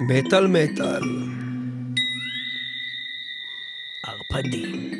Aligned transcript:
מטאל 0.00 0.46
מטאל. 0.46 1.02
ערפדים. 4.04 4.97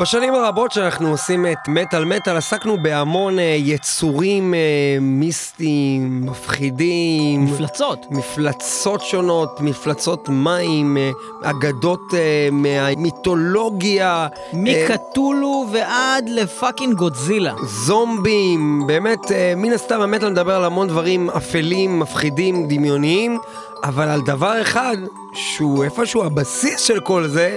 בשנים 0.00 0.34
הרבות 0.34 0.72
שאנחנו 0.72 1.10
עושים 1.10 1.46
את 1.46 1.68
מטאל 1.68 2.04
מטאל 2.04 2.36
עסקנו 2.36 2.82
בהמון 2.82 3.38
אה, 3.38 3.44
יצורים 3.58 4.54
אה, 4.54 4.58
מיסטיים, 5.00 6.26
מפחידים. 6.26 7.44
מפלצות. 7.44 8.06
מפלצות 8.10 9.00
שונות, 9.00 9.60
מפלצות 9.60 10.28
מים, 10.28 10.96
אה, 10.96 11.10
אגדות 11.42 12.00
אה, 12.14 12.48
מהמיתולוגיה. 12.52 14.26
מקתולו 14.52 15.66
ועד 15.72 16.28
לפאקינג 16.28 16.94
גודזילה. 16.94 17.54
זומבים, 17.62 18.82
באמת, 18.86 19.32
אה, 19.32 19.52
מן 19.56 19.72
הסתם 19.72 20.00
המטאל 20.00 20.30
מדבר 20.30 20.54
על 20.54 20.64
המון 20.64 20.88
דברים 20.88 21.30
אפלים, 21.30 21.98
מפחידים, 21.98 22.68
דמיוניים, 22.68 23.38
אבל 23.84 24.08
על 24.08 24.20
דבר 24.20 24.62
אחד, 24.62 24.96
שהוא 25.32 25.84
איפשהו 25.84 26.24
הבסיס 26.24 26.80
של 26.80 27.00
כל 27.00 27.26
זה, 27.26 27.56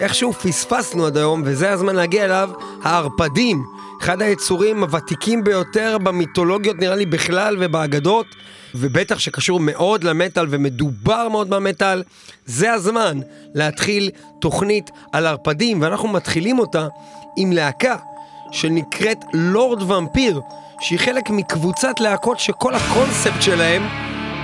איכשהו 0.00 0.32
פספסנו 0.32 1.06
עד 1.06 1.16
היום, 1.16 1.42
וזה 1.44 1.70
הזמן 1.70 1.96
להגיע 1.96 2.24
אליו, 2.24 2.50
הערפדים. 2.82 3.64
אחד 4.00 4.22
היצורים 4.22 4.82
הוותיקים 4.82 5.44
ביותר 5.44 5.98
במיתולוגיות, 6.02 6.76
נראה 6.76 6.94
לי 6.96 7.06
בכלל, 7.06 7.56
ובאגדות, 7.60 8.26
ובטח 8.74 9.18
שקשור 9.18 9.60
מאוד 9.60 10.04
למטאל 10.04 10.46
ומדובר 10.50 11.28
מאוד 11.28 11.50
במטאל. 11.50 12.02
זה 12.46 12.72
הזמן 12.72 13.20
להתחיל 13.54 14.10
תוכנית 14.40 14.90
על 15.12 15.26
ערפדים, 15.26 15.82
ואנחנו 15.82 16.08
מתחילים 16.08 16.58
אותה 16.58 16.86
עם 17.36 17.52
להקה 17.52 17.96
שנקראת 18.52 19.24
לורד 19.32 19.90
ומפיר, 19.90 20.40
שהיא 20.80 20.98
חלק 20.98 21.30
מקבוצת 21.30 22.00
להקות 22.00 22.40
שכל 22.40 22.74
הקונספט 22.74 23.42
שלהם 23.42 23.82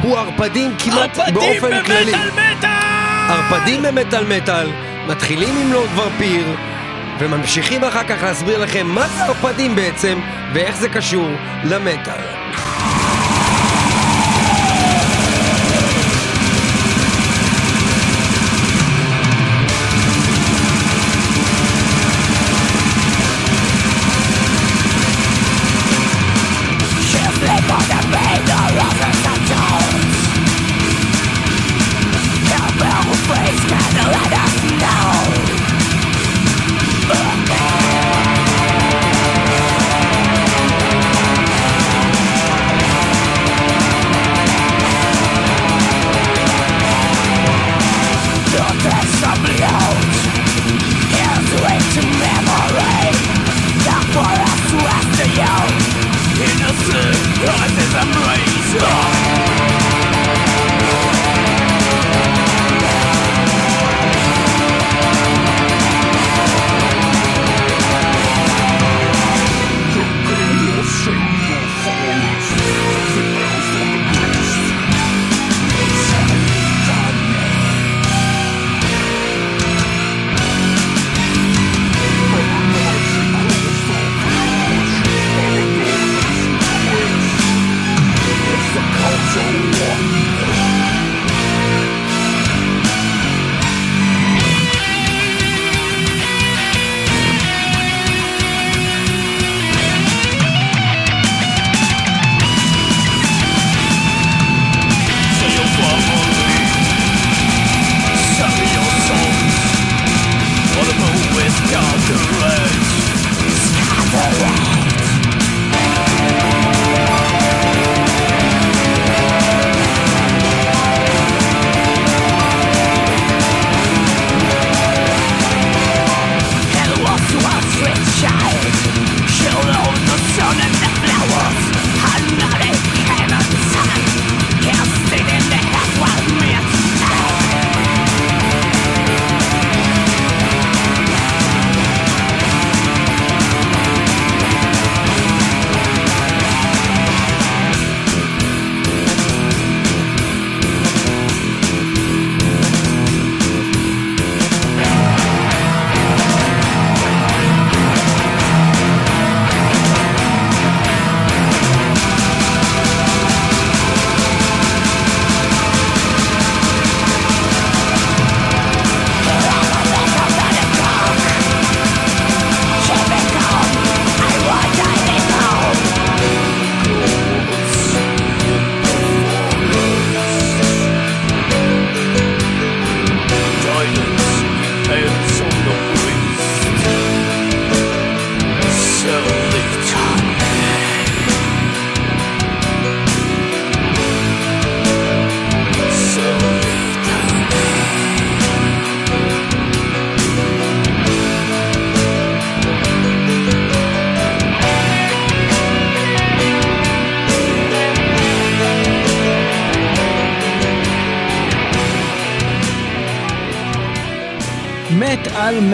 הוא 0.02 0.18
ערפדים 0.18 0.70
כמעט 0.78 1.16
באופן 1.16 1.84
כללי. 1.84 2.14
ערפדים 2.14 2.14
במטאל 2.14 2.56
מטאל! 2.56 2.89
ערפדים 3.30 3.82
במטאל 3.82 4.24
מטאל, 4.36 4.70
מתחילים 5.06 5.56
עם 5.56 5.72
לורד 5.72 5.98
ורפיר, 5.98 6.56
וממשיכים 7.18 7.84
אחר 7.84 8.04
כך 8.04 8.22
להסביר 8.22 8.58
לכם 8.58 8.86
מה 8.86 9.08
זה 9.08 9.24
ערפדים 9.24 9.74
בעצם, 9.76 10.20
ואיך 10.54 10.76
זה 10.76 10.88
קשור 10.88 11.28
למטאל. 11.64 12.20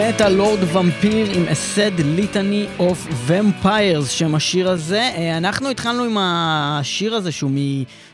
מטאל 0.09 0.33
Lord 0.33 0.59
Vampyr 0.73 1.31
עם 1.31 1.47
A 1.47 1.60
Sad 1.60 1.99
Litany 1.99 2.65
of 2.79 3.07
Vampires 3.25 4.09
שם 4.09 4.35
השיר 4.35 4.69
הזה. 4.69 5.01
אה, 5.01 5.37
אנחנו 5.37 5.69
התחלנו 5.69 6.03
עם 6.03 6.17
השיר 6.19 7.15
הזה 7.15 7.31
שהוא 7.31 7.51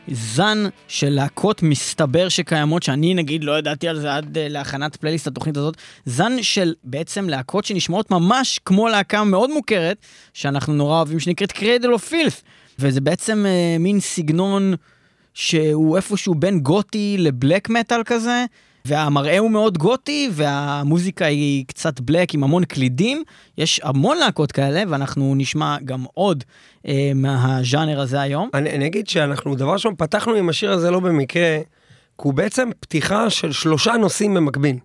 מזן 0.08 0.64
של 0.88 1.08
להקות 1.08 1.62
מסתבר 1.62 2.28
שקיימות, 2.28 2.82
שאני 2.82 3.14
נגיד 3.14 3.44
לא 3.44 3.58
ידעתי 3.58 3.88
על 3.88 4.00
זה 4.00 4.14
עד 4.14 4.38
אה, 4.38 4.48
להכנת 4.48 4.96
פלייליסט 4.96 5.26
התוכנית 5.26 5.56
הזאת. 5.56 5.76
זן 6.04 6.42
של 6.42 6.74
בעצם 6.84 7.28
להקות 7.28 7.64
שנשמעות 7.64 8.10
ממש 8.10 8.60
כמו 8.64 8.88
להקה 8.88 9.24
מאוד 9.24 9.50
מוכרת, 9.50 9.96
שאנחנו 10.32 10.74
נורא 10.74 10.96
אוהבים, 10.96 11.20
שנקראת 11.20 11.52
Cradle 11.52 11.92
of 11.92 12.08
Filth. 12.08 12.42
וזה 12.78 13.00
בעצם 13.00 13.46
אה, 13.46 13.76
מין 13.78 14.00
סגנון 14.00 14.74
שהוא 15.34 15.96
איפשהו 15.96 16.34
בין 16.34 16.60
גותי 16.60 17.16
ל 17.18 17.26
black 17.26 17.68
metal 17.70 18.02
כזה, 18.04 18.44
והמראה 18.88 19.38
הוא 19.38 19.50
מאוד 19.50 19.78
גותי, 19.78 20.30
והמוזיקה 20.32 21.24
היא 21.24 21.64
קצת 21.66 22.00
בלק 22.00 22.34
עם 22.34 22.44
המון 22.44 22.64
קלידים. 22.64 23.22
יש 23.58 23.80
המון 23.84 24.16
להקות 24.18 24.52
כאלה, 24.52 24.82
ואנחנו 24.88 25.34
נשמע 25.34 25.76
גם 25.84 26.04
עוד 26.14 26.44
אה, 26.88 27.12
מהז'אנר 27.14 28.00
הזה 28.00 28.20
היום. 28.20 28.48
אני, 28.54 28.70
אני 28.70 28.86
אגיד 28.86 29.08
שאנחנו, 29.08 29.54
דבר 29.54 29.72
ראשון, 29.72 29.94
פתחנו 29.98 30.34
עם 30.34 30.48
השיר 30.48 30.72
הזה 30.72 30.90
לא 30.90 31.00
במקרה, 31.00 31.58
כי 32.18 32.22
הוא 32.22 32.34
בעצם 32.34 32.70
פתיחה 32.80 33.30
של 33.30 33.52
שלושה 33.52 33.92
נושאים 33.92 34.34
במקביל. 34.34 34.76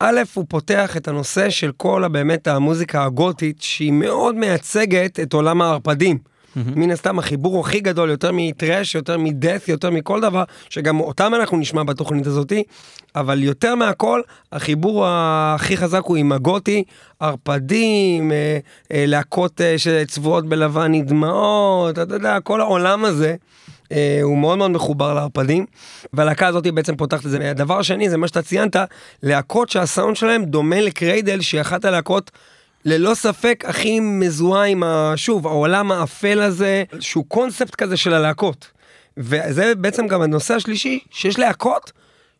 א', 0.00 0.20
הוא 0.34 0.44
פותח 0.48 0.96
את 0.96 1.08
הנושא 1.08 1.50
של 1.50 1.72
כל 1.76 2.04
באמת 2.12 2.48
המוזיקה 2.48 3.04
הגותית, 3.04 3.62
שהיא 3.62 3.92
מאוד 3.92 4.34
מייצגת 4.34 5.20
את 5.20 5.32
עולם 5.32 5.62
הערפדים. 5.62 6.31
Mm-hmm. 6.56 6.60
מן 6.76 6.90
הסתם 6.90 7.18
החיבור 7.18 7.60
הכי 7.60 7.80
גדול, 7.80 8.10
יותר 8.10 8.30
מטרש, 8.32 8.94
יותר 8.94 9.18
מדף, 9.18 9.64
יותר 9.68 9.90
מכל 9.90 10.20
דבר, 10.20 10.44
שגם 10.70 11.00
אותם 11.00 11.34
אנחנו 11.34 11.56
נשמע 11.56 11.82
בתוכנית 11.82 12.26
הזאתי, 12.26 12.62
אבל 13.16 13.42
יותר 13.42 13.74
מהכל, 13.74 14.20
החיבור 14.52 15.06
הכי 15.06 15.76
חזק 15.76 16.02
הוא 16.04 16.16
עם 16.16 16.32
הגותי, 16.32 16.84
ערפדים, 17.20 18.32
אה, 18.32 18.58
אה, 18.92 19.04
להקות 19.06 19.60
אה, 19.60 19.78
שצבועות 19.78 20.46
בלבן 20.46 20.92
נדמעות, 20.94 21.98
אתה 21.98 22.14
יודע, 22.14 22.40
כל 22.40 22.60
העולם 22.60 23.04
הזה. 23.04 23.34
אה, 23.92 24.18
הוא 24.22 24.38
מאוד 24.38 24.58
מאוד 24.58 24.70
מחובר 24.70 25.14
לערפדים, 25.14 25.66
והלהקה 26.12 26.46
הזאת 26.46 26.66
בעצם 26.66 26.96
פותחת 26.96 27.26
את 27.26 27.30
זה. 27.30 27.50
הדבר 27.50 27.78
השני 27.78 28.10
זה 28.10 28.16
מה 28.16 28.28
שאתה 28.28 28.42
ציינת, 28.42 28.76
להקות 29.22 29.68
שהסאונד 29.68 30.16
שלהם 30.16 30.44
דומה 30.44 30.80
לקריידל, 30.80 31.40
שהיא 31.40 31.60
אחת 31.60 31.84
הלהקות 31.84 32.30
ללא 32.84 33.14
ספק 33.14 33.64
הכי 33.66 34.00
מזוהה 34.00 34.64
עם, 34.64 34.82
ה, 34.82 35.12
שוב, 35.16 35.46
העולם 35.46 35.92
האפל 35.92 36.40
הזה, 36.40 36.84
שהוא 37.00 37.24
קונספט 37.28 37.74
כזה 37.74 37.96
של 37.96 38.14
הלהקות. 38.14 38.70
וזה 39.16 39.74
בעצם 39.74 40.06
גם 40.06 40.22
הנושא 40.22 40.54
השלישי, 40.54 40.98
שיש 41.10 41.38
להקות 41.38 41.92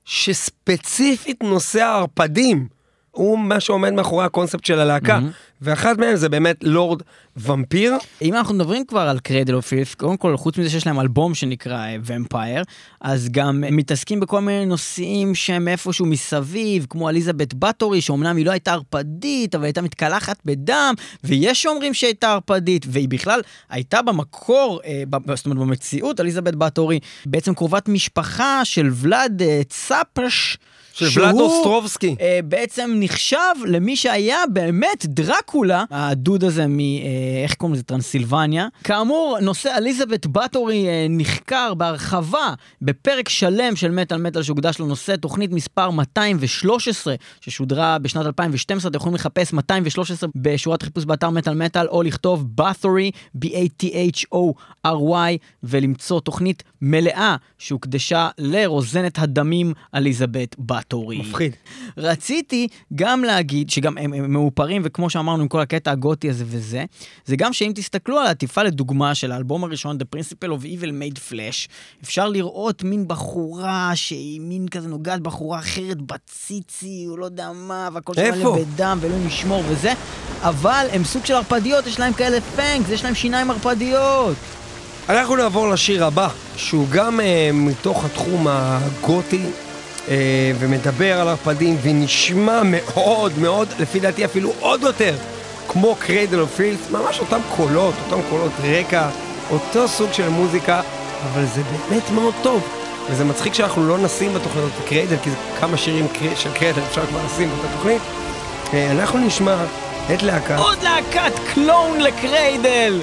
שספציפית 0.05 1.43
נושא 1.43 1.83
הערפדים. 1.83 2.69
הוא 3.11 3.39
מה 3.39 3.61
שעומד 3.61 3.93
מאחורי 3.93 4.25
הקונספט 4.25 4.65
של 4.65 4.79
הלהקה, 4.79 5.19
mm-hmm. 5.19 5.52
ואחד 5.63 6.01
מהם 6.01 6.17
זה 6.17 6.29
באמת 6.29 6.57
Lord 6.63 7.03
Vampyr. 7.37 7.95
אם 8.23 8.35
אנחנו 8.35 8.55
מדברים 8.55 8.85
כבר 8.85 9.01
על 9.01 9.19
Cradle 9.19 9.55
of 9.55 9.67
Filth, 9.67 9.95
קודם 9.95 10.17
כל, 10.17 10.37
חוץ 10.37 10.59
מזה 10.59 10.71
שיש 10.71 10.87
להם 10.87 11.01
אלבום 11.01 11.35
שנקרא 11.35 11.87
Vempire, 12.05 12.59
אה, 13.05 13.13
אז 13.13 13.29
גם 13.31 13.65
מתעסקים 13.71 14.21
בכל 14.21 14.41
מיני 14.41 14.67
נושאים 14.67 15.35
שהם 15.35 15.69
איפשהו 15.69 16.07
מסביב, 16.07 16.87
כמו 16.91 17.09
אליזבת 17.09 17.55
בטורי, 17.55 18.01
שאומנם 18.01 18.37
היא 18.37 18.47
לא 18.47 18.51
הייתה 18.51 18.73
ערפדית, 18.73 19.55
אבל 19.55 19.65
הייתה 19.65 19.83
מתקלחת 19.83 20.39
בדם, 20.45 20.95
ויש 21.25 21.63
שאומרים 21.63 21.95
שהיא 21.95 22.09
הייתה 22.09 22.33
ערפדית, 22.33 22.87
והיא 22.89 23.09
בכלל 23.09 23.41
הייתה 23.71 24.03
במקור, 24.03 24.81
אה, 24.85 25.03
זאת 25.35 25.47
אומרת 25.47 25.59
במציאות, 25.59 26.21
אליזבת 26.21 26.55
בטורי, 26.55 27.01
בעצם 27.27 27.55
קרובת 27.55 27.89
משפחה 27.89 28.65
של 28.65 28.89
ולאד 28.93 29.43
אה, 29.43 29.61
צפש. 29.69 30.59
של 30.93 31.21
ולאד 31.21 31.35
אוסטרובסקי. 31.35 32.17
אה, 32.21 32.41
בעצם 32.45 32.93
נחשב 32.95 33.55
למי 33.67 33.97
שהיה 33.97 34.39
באמת 34.53 35.07
דרקולה, 35.53 35.85
הדוד 35.91 36.45
הזה 36.45 36.67
מ... 36.67 36.81
אה, 36.81 36.87
איך 37.43 37.55
קוראים 37.55 37.75
לזה? 37.75 37.83
טרנסילבניה. 37.83 38.69
כאמור, 38.85 39.39
נושא 39.43 39.75
אליזבת 39.77 40.27
בטורי 40.27 40.89
אה, 40.89 41.07
נחקר 41.11 41.75
בהרחבה 41.75 42.55
בפרק 42.83 43.29
שלם 43.29 43.77
של 43.77 43.91
מטאל 43.91 44.19
מטאל 44.19 44.43
שהוקדש 44.43 44.81
לנושא, 44.81 45.17
תוכנית 45.17 45.53
מספר 45.53 45.91
213, 45.91 47.15
ששודרה 47.41 47.99
בשנת 47.99 48.27
2012, 48.27 48.91
אתם 48.91 48.97
יכולים 48.97 49.15
לחפש 49.15 49.53
213 49.53 50.29
בשורת 50.35 50.83
חיפוש 50.83 51.05
באתר 51.05 51.31
מטאל 51.31 51.55
מטאל, 51.55 51.87
או 51.87 52.03
לכתוב 52.03 52.47
בת'ורי, 52.55 53.11
B-A-T-H-O-R-Y, 53.37 55.39
ולמצוא 55.63 56.21
תוכנית 56.21 56.63
מלאה 56.83 57.37
שהוקדשה 57.59 58.29
לרוזנת 58.39 59.19
הדמים 59.19 59.73
אליזבת 59.95 60.57
בטורי. 60.59 60.93
טורי. 60.93 61.19
מפחיד. 61.19 61.57
רציתי 61.97 62.69
גם 62.95 63.25
להגיד 63.25 63.71
שגם 63.71 63.99
הם, 63.99 64.13
הם 64.13 64.33
מאופרים, 64.33 64.83
וכמו 64.85 65.11
שאמרנו 65.11 65.42
עם 65.43 65.49
כל 65.49 65.61
הקטע 65.61 65.91
הגותי 65.91 66.31
הזה 66.31 66.45
וזה, 66.47 66.85
זה 67.27 67.37
גם 67.37 67.53
שאם 67.53 67.73
תסתכלו 67.75 68.19
על 68.19 68.27
העטיפה 68.27 68.63
לדוגמה 68.63 69.15
של 69.15 69.33
האלבום 69.33 69.65
הראשון, 69.65 69.99
The 69.99 70.17
Principle 70.17 70.49
of 70.49 70.65
Evil 70.65 70.89
Made 70.89 71.33
Flesh, 71.33 71.69
אפשר 72.03 72.29
לראות 72.29 72.83
מין 72.83 73.09
בחורה 73.09 73.93
שהיא 73.95 74.41
מין 74.41 74.69
כזה 74.69 74.89
נוגעת 74.89 75.21
בחורה 75.21 75.59
אחרת 75.59 75.99
בציצי, 76.03 77.05
או 77.09 77.17
לא 77.17 77.25
יודע 77.25 77.53
מה, 77.55 77.89
והכל 77.93 78.15
שם 78.15 78.31
מלא 78.35 78.57
בדם, 78.57 78.99
ואלוהים 79.01 79.27
ישמור 79.27 79.63
וזה, 79.69 79.93
אבל 80.41 80.87
הם 80.93 81.05
סוג 81.05 81.25
של 81.25 81.35
ערפדיות, 81.35 81.87
יש 81.87 82.01
להם 82.01 82.13
כאלה 82.13 82.41
fangs, 82.41 82.91
יש 82.91 83.05
להם 83.05 83.15
שיניים 83.15 83.51
ערפדיות. 83.51 84.37
אנחנו 85.09 85.37
נעבור 85.37 85.69
לשיר 85.69 86.05
הבא, 86.05 86.29
שהוא 86.57 86.87
גם 86.91 87.21
uh, 87.21 87.23
מתוך 87.53 88.05
התחום 88.05 88.47
הגותי, 88.49 89.47
ומדבר 90.59 91.21
על 91.21 91.29
ערפדים 91.29 91.77
ונשמע 91.83 92.63
מאוד 92.65 93.39
מאוד, 93.39 93.69
לפי 93.79 94.01
דעתי 94.01 94.25
אפילו 94.25 94.53
עוד 94.61 94.83
יותר, 94.83 95.15
כמו 95.69 95.97
Cradle 95.99 96.41
of 96.41 96.55
Filth, 96.57 96.91
ממש 96.91 97.21
אותם 97.21 97.41
קולות, 97.57 97.95
אותם 98.05 98.23
קולות 98.31 98.53
רקע, 98.65 99.09
אותו 99.51 99.89
סוג 99.89 100.13
של 100.13 100.29
מוזיקה, 100.29 100.81
אבל 101.33 101.45
זה 101.55 101.63
באמת 101.63 102.11
מאוד 102.11 102.35
טוב. 102.43 102.63
וזה 103.11 103.25
מצחיק 103.25 103.55
שאנחנו 103.55 103.89
לא 103.89 103.99
נשים 103.99 104.35
בתוכנית 104.35 104.65
הזאת 104.65 104.89
Cradle, 104.89 105.17
כי 105.23 105.31
כמה 105.61 105.77
שירים 105.77 106.07
של 106.37 106.53
Cradle 106.53 106.83
אפשר 106.89 107.07
כבר 107.07 107.21
לשים 107.27 107.49
באותה 107.49 107.69
תוכנית. 107.77 108.03
אה, 108.75 108.91
אנחנו 108.91 109.19
נשמע 109.19 109.57
את 110.15 110.23
להקת... 110.23 110.59
עוד 110.59 110.79
להקת 110.83 111.33
clone 111.55 112.01
ל 112.01 112.13
Cradle! 112.13 113.01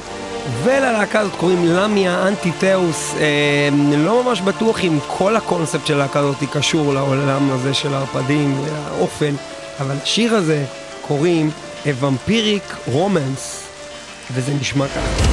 וללהקה 0.63 1.19
הזאת 1.19 1.36
קוראים 1.36 1.66
Lamia 1.66 2.28
Antitheus. 2.28 3.14
אה, 3.19 3.69
לא 3.98 4.24
ממש 4.24 4.42
בטוח 4.42 4.84
אם 4.84 5.00
כל 5.07 5.36
הקונספט 5.36 5.88
של 5.88 5.94
הלהקה 5.94 6.19
הזאת 6.19 6.38
קשור 6.51 6.94
לעולם 6.94 7.51
הזה 7.51 7.74
של 7.74 7.94
הערפדים 7.94 8.62
והאופל, 8.64 9.36
אבל 9.80 9.96
השיר 10.04 10.36
הזה 10.36 10.66
קוראים 11.07 11.51
A 11.84 12.04
Vampiric 12.04 12.92
Romance, 12.94 13.69
וזה 14.31 14.54
נשמע 14.60 14.88
ככה. 14.88 15.29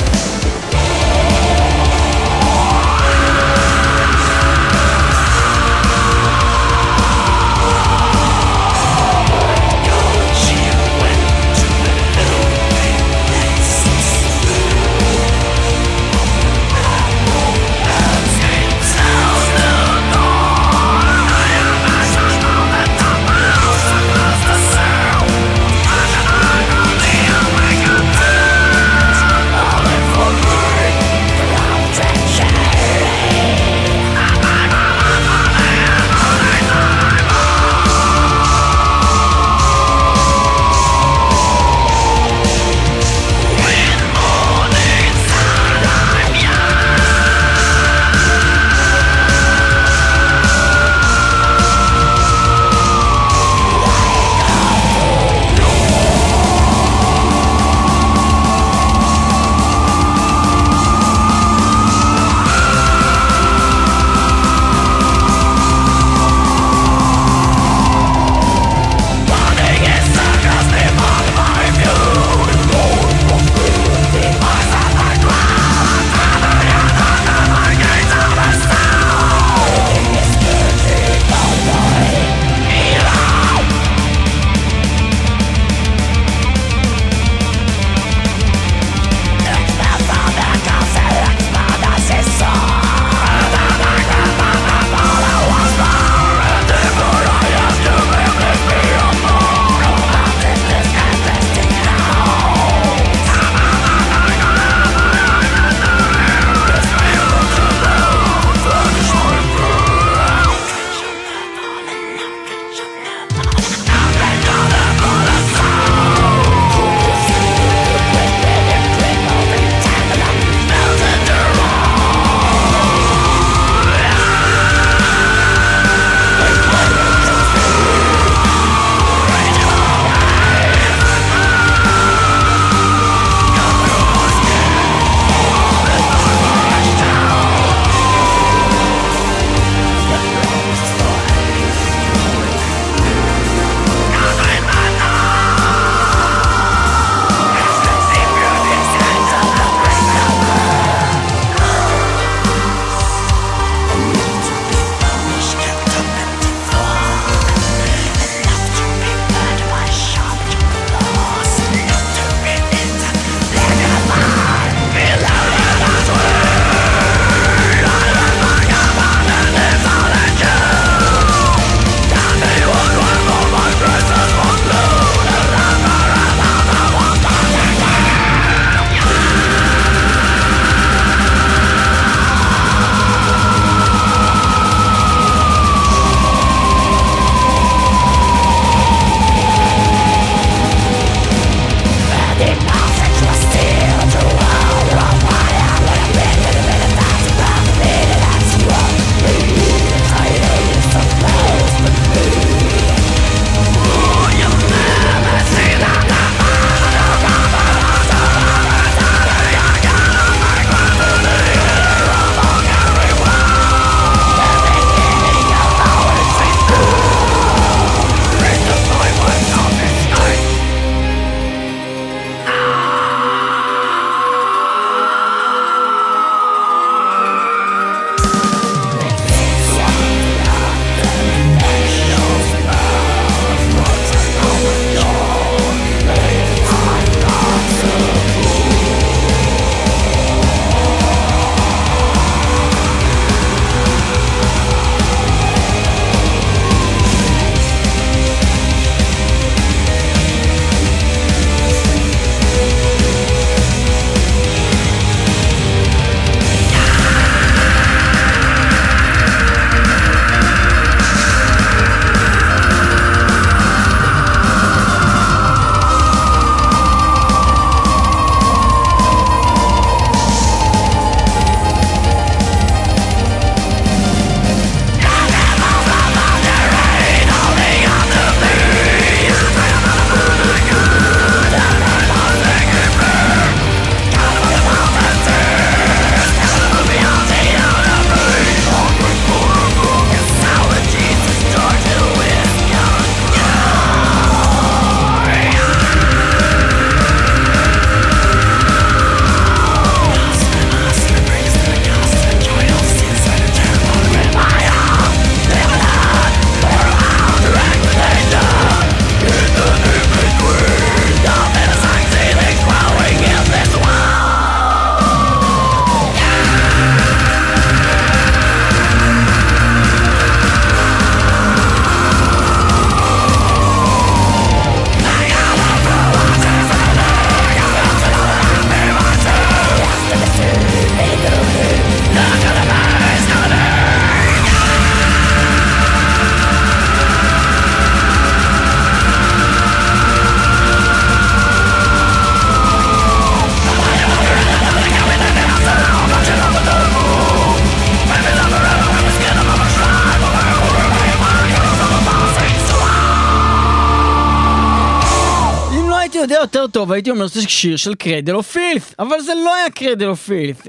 יותר 356.47 356.67
טוב 356.67 356.93
הייתי 356.93 357.11
אומר 357.11 357.27
שזה 357.27 357.43
שיר 357.49 357.77
של 357.77 357.95
Cradle 357.95 358.35
of 358.35 358.53
Filth, 358.53 358.95
אבל 358.99 359.21
זה 359.21 359.33
לא 359.45 359.55
היה 359.55 359.71
Cradle 359.71 360.09
of 360.09 360.27
Filth. 360.27 360.63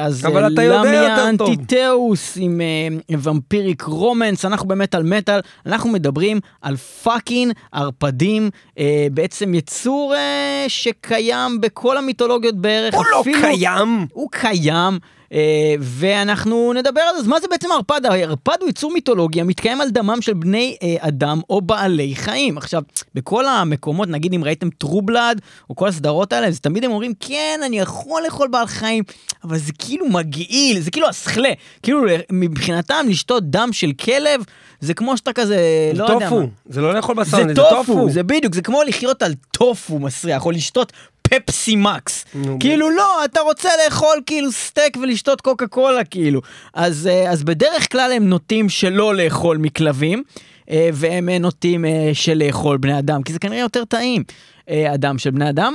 אז 0.00 0.26
אה, 0.26 0.30
אתה 0.30 0.62
יודע 0.62 0.78
Lamia 0.78 1.02
יותר 1.02 1.36
טוב. 1.38 1.50
Antitheus 1.50 2.32
עם 2.40 2.60
אה, 2.60 3.18
Vampiric 3.18 3.82
Romance, 3.82 4.44
אנחנו 4.44 4.68
באמת 4.68 4.94
על 4.94 5.02
מטאל, 5.02 5.40
אנחנו 5.66 5.90
מדברים 5.90 6.40
על 6.62 6.76
fucking 6.76 7.52
ערפדים, 7.72 8.50
אה, 8.78 9.06
בעצם 9.12 9.54
יצור 9.54 10.14
אה, 10.14 10.64
שקיים 10.68 11.60
בכל 11.60 11.96
המיתולוגיות 11.96 12.56
בערך. 12.56 12.94
הוא 12.94 13.04
לא 13.12 13.22
קיים. 13.40 14.06
הוא 14.12 14.28
קיים. 14.30 14.98
אה, 15.32 15.74
ואנחנו 15.80 16.72
נדבר 16.72 17.00
על 17.00 17.14
זה, 17.14 17.20
אז 17.20 17.26
מה 17.26 17.40
זה 17.40 17.46
בעצם 17.50 17.68
ערפד? 17.72 18.06
הערפד 18.06 18.56
הוא 18.60 18.68
יצור 18.68 18.92
מיתולוגי 18.92 19.40
המתקיים 19.40 19.80
על 19.80 19.90
דמם 19.90 20.22
של 20.22 20.34
בני 20.34 20.76
אה, 20.82 20.96
אדם 21.00 21.40
או 21.50 21.60
בעלי 21.60 22.14
חיים. 22.16 22.58
עכשיו, 22.58 22.82
בכל 23.14 23.46
המקומות, 23.46 24.08
נגיד 24.08 24.34
אם 24.34 24.44
ראיתם 24.44 24.70
True 24.70 24.98
Blood, 24.98 25.40
או 25.70 25.76
כל 25.76 25.88
הסדרות 25.88 26.32
האלה, 26.32 26.46
אז 26.46 26.60
תמיד 26.60 26.84
הם 26.84 26.90
אומרים, 26.90 27.12
כן, 27.20 27.60
אני 27.64 27.78
יכול 27.78 28.22
לאכול 28.24 28.48
בעל 28.48 28.66
חיים, 28.66 29.04
אבל 29.44 29.58
זה 29.58 29.72
כאילו 29.78 30.08
מגעיל, 30.08 30.80
זה 30.80 30.90
כאילו 30.90 31.08
השפלה. 31.08 31.52
כאילו, 31.82 32.02
מבחינתם 32.32 33.06
לשתות 33.08 33.50
דם 33.50 33.68
של 33.72 33.92
כלב, 33.92 34.44
זה 34.80 34.94
כמו 34.94 35.16
שאתה 35.16 35.32
כזה, 35.32 35.58
לא 35.94 36.04
יודע 36.04 36.14
מה. 36.14 36.30
טופו. 36.30 36.46
זה 36.66 36.80
לא 36.80 36.94
לאכול 36.94 37.16
בשר, 37.16 37.48
זה 37.48 37.54
טופו, 37.54 38.10
זה 38.10 38.22
בדיוק, 38.22 38.54
זה 38.54 38.62
כמו 38.62 38.82
לחיות 38.82 39.22
על 39.22 39.34
טופו 39.50 39.98
מסריח, 39.98 40.46
או 40.46 40.50
לשתות 40.50 40.92
פפסי 41.28 41.76
מקס. 41.76 42.24
כאילו 42.60 42.90
לא, 42.90 43.24
אתה 43.24 43.40
רוצה 43.40 43.68
לאכול 43.84 44.20
כאילו 44.26 44.52
סטייק 44.52 44.96
ולשתות 44.96 45.40
קוקה 45.40 45.66
קולה 45.66 46.04
כאילו. 46.04 46.40
אז, 46.74 47.06
אה, 47.06 47.30
אז 47.30 47.44
בדרך 47.44 47.92
כלל 47.92 48.12
הם 48.12 48.28
נוטים 48.28 48.68
שלא 48.68 49.14
לאכול 49.14 49.56
מכלבים, 49.56 50.22
אה, 50.70 50.90
והם 50.92 51.28
אה, 51.28 51.38
נוטים 51.38 51.84
של 52.12 52.42
לאכול 52.46 52.76
בני 52.76 52.98
אדם, 52.98 53.22
כי 53.22 53.32
זה 53.32 53.38
כנראה 53.38 53.60
יותר 53.60 53.84
טעים, 53.84 54.22
אדם 54.70 55.18
של 55.18 55.30
בני 55.30 55.50
אדם. 55.50 55.74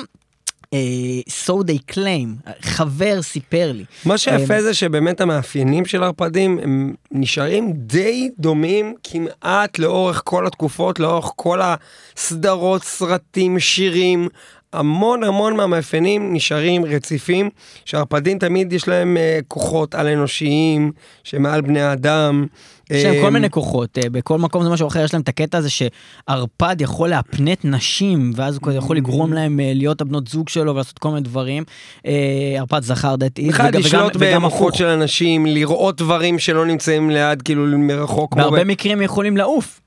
so 1.30 1.54
they 1.54 1.94
claim, 1.94 2.50
חבר 2.62 3.22
סיפר 3.22 3.72
לי. 3.72 3.84
מה 4.06 4.18
שיפה 4.18 4.62
זה 4.62 4.74
שבאמת 4.74 5.22
המאפיינים 5.22 5.86
של 5.86 6.04
ערפדים 6.04 6.60
הם 6.64 6.94
נשארים 7.12 7.74
די 7.74 8.30
דומים 8.40 8.96
כמעט 9.04 9.80
לאורך 9.80 10.22
כל 10.26 10.48
התקופות, 10.48 11.00
לאורך 11.00 11.32
כל 11.36 11.60
הסדרות, 11.64 12.84
סרטים, 12.84 13.60
שירים. 13.60 14.28
המון 14.74 15.24
המון 15.24 15.56
מהמאפיינים 15.56 16.34
נשארים 16.34 16.86
רציפים, 16.86 17.50
שערפדים 17.86 18.40
תמיד 18.40 18.74
יש 18.74 18.88
להם 18.88 19.18
אה, 19.18 19.40
כוחות 19.48 19.96
על 19.96 20.08
אנושיים, 20.08 20.92
שמעל 21.24 21.62
בני 21.62 21.82
האדם. 21.82 22.46
יש 22.90 23.06
להם 23.06 23.16
אה, 23.16 23.22
כל 23.22 23.30
מיני 23.30 23.50
כוחות, 23.50 23.98
אה, 23.98 24.10
בכל 24.10 24.38
מקום 24.38 24.64
זה 24.64 24.70
משהו 24.70 24.88
אחר, 24.88 25.04
יש 25.04 25.14
להם 25.14 25.22
את 25.22 25.30
הקטע 25.30 25.58
הזה 25.58 25.70
שערפד 25.70 26.76
יכול 26.82 27.10
להפנט 27.10 27.60
נשים, 27.64 28.32
ואז 28.36 28.60
הוא 28.62 28.72
יכול 28.72 28.98
לגרום 28.98 29.34
להם 29.34 29.60
אה, 29.60 29.72
להיות 29.76 30.02
הבנות 30.02 30.28
זוג 30.28 30.50
שלו 30.50 30.74
ולעשות 30.76 31.00
כל 31.00 31.10
מיני 31.10 31.22
דברים. 31.22 31.64
אה, 32.06 32.56
ערפד 32.58 32.84
זכר 32.84 33.16
דתי. 33.16 33.50
אחד 33.50 33.76
לשלוט 33.76 34.16
במוחות 34.20 34.76
של 34.76 34.86
אנשים, 34.86 35.46
לראות 35.46 35.98
דברים 35.98 36.40
שלא 36.40 36.66
נמצאים 36.66 37.10
ליד, 37.10 37.42
כאילו 37.42 37.66
מרחוק. 37.78 38.36
בהרבה 38.36 38.64
מקרים 38.64 39.02
יכולים 39.02 39.38
לעוף, 39.38 39.80
אה, 39.80 39.84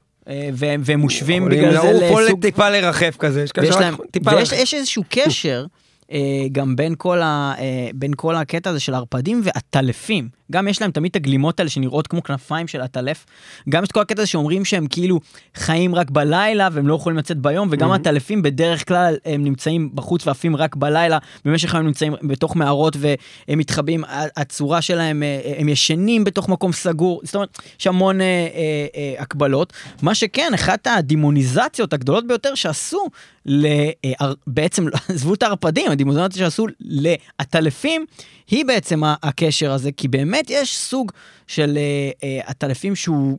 והם 0.52 0.82
והם 0.84 1.00
מושווים 1.00 1.44
בגלל 1.44 1.80
זה 1.80 1.92
לעוף 1.92 2.02
או 2.02 2.20
לסוג... 2.20 2.42
טיפה 2.42 2.70
לרחף 2.70 3.16
כזה, 3.18 3.42
יש 3.42 3.50
ויש 3.60 3.76
להם, 3.76 3.94
טיפה 4.10 4.30
ויש 4.30 4.52
לרחף. 4.52 4.62
יש 4.62 4.74
איזשהו 4.74 5.02
קשר 5.08 5.66
אה, 6.12 6.18
גם 6.52 6.76
בין 6.76 6.94
כל, 6.98 7.22
ה, 7.22 7.54
אה, 7.58 7.88
בין 7.94 8.12
כל 8.16 8.36
הקטע 8.36 8.70
הזה 8.70 8.80
של 8.80 8.94
ערפדים 8.94 9.40
ועטלפים. 9.44 10.28
גם 10.52 10.68
יש 10.68 10.82
להם 10.82 10.90
תמיד 10.90 11.10
את 11.10 11.16
הגלימות 11.16 11.60
האלה 11.60 11.70
שנראות 11.70 12.06
כמו 12.06 12.22
כנפיים 12.22 12.68
של 12.68 12.80
עטלף. 12.80 13.26
גם 13.68 13.82
יש 13.82 13.88
את 13.88 13.92
כל 13.92 14.00
הקטע 14.00 14.22
הזה 14.22 14.30
שאומרים 14.30 14.64
שהם 14.64 14.86
כאילו 14.86 15.20
חיים 15.54 15.94
רק 15.94 16.10
בלילה 16.10 16.68
והם 16.72 16.88
לא 16.88 16.94
יכולים 16.94 17.18
לצאת 17.18 17.36
ביום, 17.36 17.68
וגם 17.70 17.92
עטלפים 17.92 18.42
בדרך 18.42 18.88
כלל 18.88 19.16
הם 19.24 19.44
נמצאים 19.44 19.90
בחוץ 19.94 20.26
ועפים 20.26 20.56
רק 20.56 20.76
בלילה, 20.76 21.18
במשך 21.44 21.74
היום 21.74 21.86
נמצאים 21.86 22.14
בתוך 22.22 22.56
מערות 22.56 22.96
והם 22.98 23.58
מתחבאים, 23.58 24.04
הצורה 24.36 24.82
שלהם, 24.82 25.22
אה, 25.22 25.40
אה, 25.44 25.54
הם 25.58 25.68
ישנים 25.68 26.24
בתוך 26.24 26.48
מקום 26.48 26.72
סגור, 26.72 27.20
זאת 27.24 27.34
אומרת, 27.34 27.58
יש 27.80 27.86
המון 27.86 28.20
אה, 28.20 28.26
אה, 28.26 28.86
אה, 28.96 29.22
הקבלות. 29.22 29.72
מה 30.02 30.14
שכן, 30.14 30.50
אחת 30.54 30.86
הדימוניזציות 30.86 31.92
הגדולות 31.92 32.26
ביותר 32.26 32.54
שעשו, 32.54 33.06
ל, 33.46 33.66
אה, 34.04 34.32
בעצם, 34.46 34.86
עזבו 35.14 35.34
את 35.34 35.42
הערפדים, 35.42 35.90
הדימוניזציה 35.90 36.38
שעשו 36.38 36.66
לעטלפים, 36.80 38.06
היא 38.50 38.64
בעצם 38.64 39.02
הקשר 39.22 39.72
הזה, 39.72 39.92
כי 39.92 40.08
באמת 40.08 40.35
יש 40.48 40.78
סוג 40.78 41.12
של 41.46 41.78
אה, 41.78 42.10
אה, 42.24 42.40
עטלפים 42.46 42.94
שהוא 42.94 43.38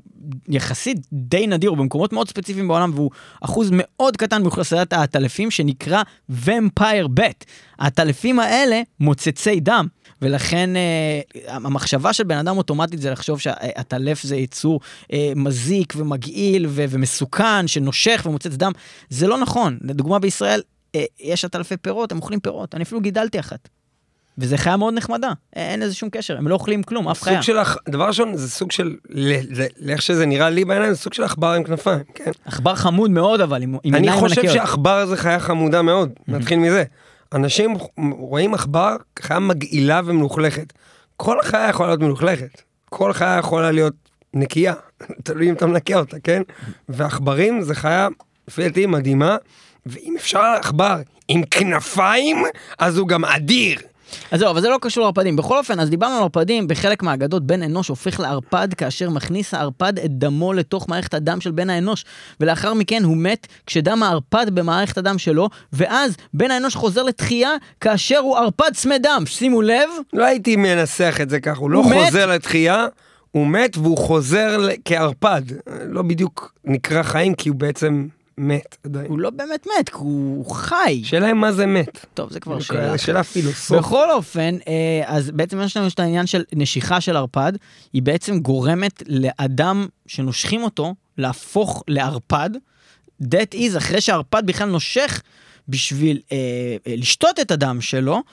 יחסית 0.50 0.98
די 1.13 1.48
נדיר, 1.48 1.70
הוא 1.70 1.77
במקומות 1.77 2.13
מאוד 2.13 2.30
ספציפיים 2.30 2.68
בעולם, 2.68 2.92
והוא 2.96 3.12
אחוז 3.42 3.70
מאוד 3.72 4.18
קטן 4.18 4.42
מאוכלוסיית 4.42 4.94
העטלפים, 4.94 5.51
שנקרא 5.51 6.04
ומפייר 6.30 7.08
בט. 7.08 7.46
העטלפים 7.80 8.39
האלה 8.39 8.82
מוצצי 9.00 9.60
דם. 9.60 9.88
ולכן 10.22 10.75
אה, 10.75 11.22
המחשבה 11.48 12.13
של 12.13 12.24
בן 12.24 12.38
אדם 12.38 12.58
אוטומטית 12.58 13.01
זה 13.01 13.12
לחשוב 13.12 13.39
שהעטלף 13.39 14.24
זה 14.24 14.36
יצור 14.36 14.80
אה, 15.13 15.32
מזיק 15.36 15.94
ומגעיל 15.98 16.66
ו- 16.70 16.86
ומסוכן, 16.89 17.68
שנושך 17.68 18.24
ומוצץ 18.25 18.56
דם. 18.56 18.72
זה 19.10 19.27
לא 19.27 19.38
נכון. 19.38 19.77
לדוגמה 19.82 20.20
בישראל, 20.20 20.62
אה, 20.96 21.06
יש 21.20 21.46
עטלפי 21.46 21.77
פירות, 21.77 22.12
הם 22.12 22.18
אוכלים 22.18 22.39
פירות. 22.39 22.75
אני 22.75 22.84
אפילו 22.84 23.01
גידלתי 23.01 23.39
אחת. 23.39 23.70
וזה 24.38 24.58
חיה 24.58 24.77
מאוד 24.77 24.94
נחמדה, 24.94 25.32
אין 25.56 25.79
לזה 25.79 25.94
שום 25.96 26.10
קשר, 26.10 26.38
הם 26.38 26.48
לא 26.48 26.53
אוכלים 26.53 26.84
כלום, 26.84 27.08
אף 27.10 27.22
חיה. 27.24 27.44
של, 27.44 27.60
עכ- 27.60 27.77
דבר 27.90 28.07
ראשון, 28.07 28.38
זה 28.38 28.50
סוג 28.50 28.72
של, 28.72 28.96
לאיך 29.79 30.01
שזה 30.01 30.25
נראה 30.25 30.50
לי 30.50 30.66
בעיניים, 30.66 30.94
זה 30.94 31.00
סוג 31.00 31.14
של 31.14 31.24
עכבר 31.24 31.53
עם 31.53 31.64
כנפיים, 31.64 32.00
כן? 32.16 32.31
עכבר 32.46 32.75
חמוד 32.75 33.11
מאוד 33.11 33.42
אבל, 33.42 33.61
עם, 33.64 33.77
עם 33.83 33.96
אני 33.96 34.03
עיניים 34.07 34.20
חושב 34.20 34.42
ענקיות. 34.42 34.53
שעכבר 34.68 35.05
זה 35.05 35.18
חיה 35.18 35.40
חמודה 35.40 35.81
מאוד, 35.81 36.09
נתחיל 36.27 36.59
מזה. 36.59 36.83
אנשים 37.33 37.74
רואים 38.18 38.53
עכבר 38.53 38.96
כחיה 39.16 39.40
מגעילה 39.40 40.01
ומלוכלכת. 40.05 40.74
כל 41.18 41.38
חיה 41.44 41.70
יכולה 41.70 41.90
להיות 41.90 42.01
מלוכלכת. 42.01 42.61
כל 42.90 43.14
חיה 43.14 43.38
יכולה 43.40 43.72
להיות 43.72 43.94
נקייה, 44.33 44.74
תלוי 45.24 45.50
אם 45.50 45.53
אתה 45.53 45.66
מנקה 45.66 45.96
אותה, 46.00 46.18
כן? 46.20 46.42
ועכברים 46.90 47.61
זה 47.61 47.75
חיה, 47.75 48.07
לפי 48.48 48.64
דעתי, 48.64 48.85
מדהימה, 48.85 49.38
ואם 49.85 50.14
אפשר 50.18 50.40
עכבר 50.59 50.96
עם 51.27 51.44
כנפיים, 51.51 52.38
אז 52.79 52.98
הוא 52.98 53.07
גם 53.07 53.25
אדיר. 53.25 53.79
אז 54.31 54.39
זהו, 54.39 54.50
אבל 54.50 54.61
זה 54.61 54.70
לא 54.70 54.77
קשור 54.81 55.03
לערפדים. 55.03 55.35
בכל 55.35 55.57
אופן, 55.57 55.79
אז 55.79 55.89
דיברנו 55.89 56.15
על 56.15 56.22
ערפדים, 56.22 56.67
בחלק 56.67 57.03
מהאגדות 57.03 57.48
בן 57.48 57.63
אנוש 57.63 57.87
הופך 57.87 58.20
לערפד 58.20 58.74
כאשר 58.74 59.09
מכניס 59.09 59.53
הערפד 59.53 60.00
את 60.00 60.11
דמו 60.11 60.53
לתוך 60.53 60.89
מערכת 60.89 61.13
הדם 61.13 61.41
של 61.41 61.51
בן 61.51 61.70
האנוש, 61.70 62.05
ולאחר 62.39 62.74
מכן 62.74 63.03
הוא 63.03 63.17
מת 63.17 63.48
כשדם 63.65 64.03
הערפד 64.03 64.46
במערכת 64.53 64.98
הדם 64.98 65.17
שלו, 65.17 65.50
ואז 65.74 66.15
בן 66.33 66.51
האנוש 66.51 66.75
חוזר 66.75 67.03
לתחייה 67.03 67.51
כאשר 67.81 68.17
הוא 68.17 68.37
ערפד 68.37 68.70
צמא 68.74 68.98
דם. 68.98 69.24
שימו 69.25 69.61
לב, 69.61 69.89
לא 70.13 70.25
הייתי 70.25 70.55
מנסח 70.55 71.17
את 71.22 71.29
זה 71.29 71.39
ככה, 71.39 71.59
הוא 71.59 71.72
לא 71.72 71.79
הוא 71.79 71.91
מת? 71.91 72.05
חוזר 72.05 72.25
לתחייה, 72.25 72.85
הוא 73.31 73.48
מת 73.48 73.77
והוא 73.77 73.98
חוזר 73.98 74.67
כערפד. 74.85 75.41
לא 75.85 76.01
בדיוק 76.01 76.53
נקרא 76.65 77.03
חיים, 77.03 77.35
כי 77.35 77.50
הוא 77.50 77.57
בעצם 77.57 78.07
מת 78.37 78.77
עדיין. 78.83 79.05
הוא 79.05 79.19
לא 79.19 79.29
באמת 79.29 79.67
מת, 79.79 79.89
הוא 79.93 80.51
חי. 80.51 81.01
שאלה 81.03 81.25
היא 81.25 81.33
מה 81.33 81.51
זה 81.51 81.65
מת. 81.65 82.05
טוב, 82.13 82.31
זה 82.31 82.39
כבר 82.39 82.59
שאלה. 82.59 82.87
אחרת. 82.87 83.00
שאלה 83.00 83.23
פילוסופית. 83.23 83.77
בכל 83.77 84.11
אופן, 84.11 84.57
אה, 84.67 85.01
אז 85.05 85.31
בעצם 85.31 85.61
יש 85.61 85.77
לנו 85.77 85.87
את 85.87 86.00
העניין 86.00 86.25
של 86.27 86.43
נשיכה 86.55 87.01
של 87.01 87.17
ערפד, 87.17 87.53
היא 87.93 88.01
בעצם 88.01 88.39
גורמת 88.39 89.03
לאדם 89.07 89.87
שנושכים 90.07 90.63
אותו 90.63 90.95
להפוך 91.17 91.83
לערפד. 91.87 92.50
that 93.23 93.55
is, 93.55 93.77
אחרי 93.77 94.01
שהערפד 94.01 94.43
בכלל 94.45 94.69
נושך 94.69 95.21
בשביל 95.69 96.19
אה, 96.31 96.37
אה, 96.87 96.93
לשתות 96.97 97.39
את 97.39 97.51
הדם 97.51 97.81
שלו, 97.81 98.23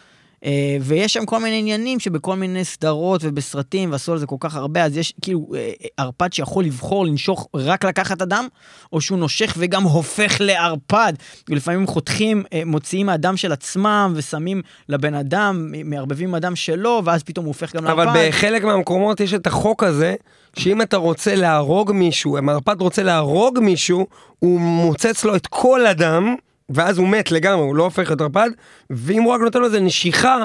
ויש 0.80 1.12
שם 1.12 1.26
כל 1.26 1.38
מיני 1.38 1.58
עניינים 1.58 2.00
שבכל 2.00 2.36
מיני 2.36 2.64
סדרות 2.64 3.20
ובסרטים, 3.24 3.92
ועשו 3.92 4.12
על 4.12 4.18
זה 4.18 4.26
כל 4.26 4.36
כך 4.40 4.56
הרבה, 4.56 4.84
אז 4.84 4.96
יש 4.96 5.14
כאילו 5.22 5.46
אה, 5.54 5.70
ערפד 5.96 6.32
שיכול 6.32 6.64
לבחור 6.64 7.06
לנשוך 7.06 7.48
רק 7.54 7.84
לקחת 7.84 8.22
אדם, 8.22 8.48
או 8.92 9.00
שהוא 9.00 9.18
נושך 9.18 9.54
וגם 9.58 9.82
הופך 9.82 10.36
לערפד. 10.40 11.12
ולפעמים 11.48 11.86
חותכים, 11.86 12.42
אה, 12.52 12.62
מוציאים 12.66 13.06
מהדם 13.06 13.36
של 13.36 13.52
עצמם 13.52 14.12
ושמים 14.16 14.62
לבן 14.88 15.14
אדם, 15.14 15.72
מערבבים 15.84 16.28
עם 16.28 16.34
הדם 16.34 16.56
שלו, 16.56 17.02
ואז 17.04 17.22
פתאום 17.22 17.46
הוא 17.46 17.50
הופך 17.50 17.76
גם 17.76 17.86
אבל 17.86 18.04
לערפד. 18.04 18.28
בחלק 18.28 18.64
מהמקומות 18.64 19.20
יש 19.20 19.34
את 19.34 19.46
החוק 19.46 19.82
הזה, 19.82 20.14
שאם 20.58 20.82
אתה 20.82 20.96
רוצה 20.96 21.34
להרוג 21.34 21.92
מישהו, 21.92 22.38
אם 22.38 22.48
הערפד 22.48 22.80
רוצה 22.80 23.02
להרוג 23.02 23.58
מישהו, 23.58 24.06
הוא 24.38 24.60
מוצץ 24.60 25.24
לו 25.24 25.36
את 25.36 25.46
כל 25.46 25.86
הדם. 25.86 26.34
ואז 26.68 26.98
הוא 26.98 27.08
מת 27.08 27.30
לגמרי, 27.32 27.64
הוא 27.64 27.76
לא 27.76 27.82
הופך 27.84 28.08
להיות 28.08 28.20
ערפד, 28.20 28.50
ואם 28.90 29.22
הוא 29.22 29.32
רק 29.32 29.40
נותן 29.40 29.58
לו 29.58 29.66
איזה 29.66 29.80
נשיכה, 29.80 30.44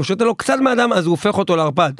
ושותה 0.00 0.24
לו 0.24 0.34
קצת 0.34 0.56
מהדם, 0.60 0.92
אז 0.92 1.06
הוא 1.06 1.10
הופך 1.10 1.38
אותו 1.38 1.56
לערפד. 1.56 1.92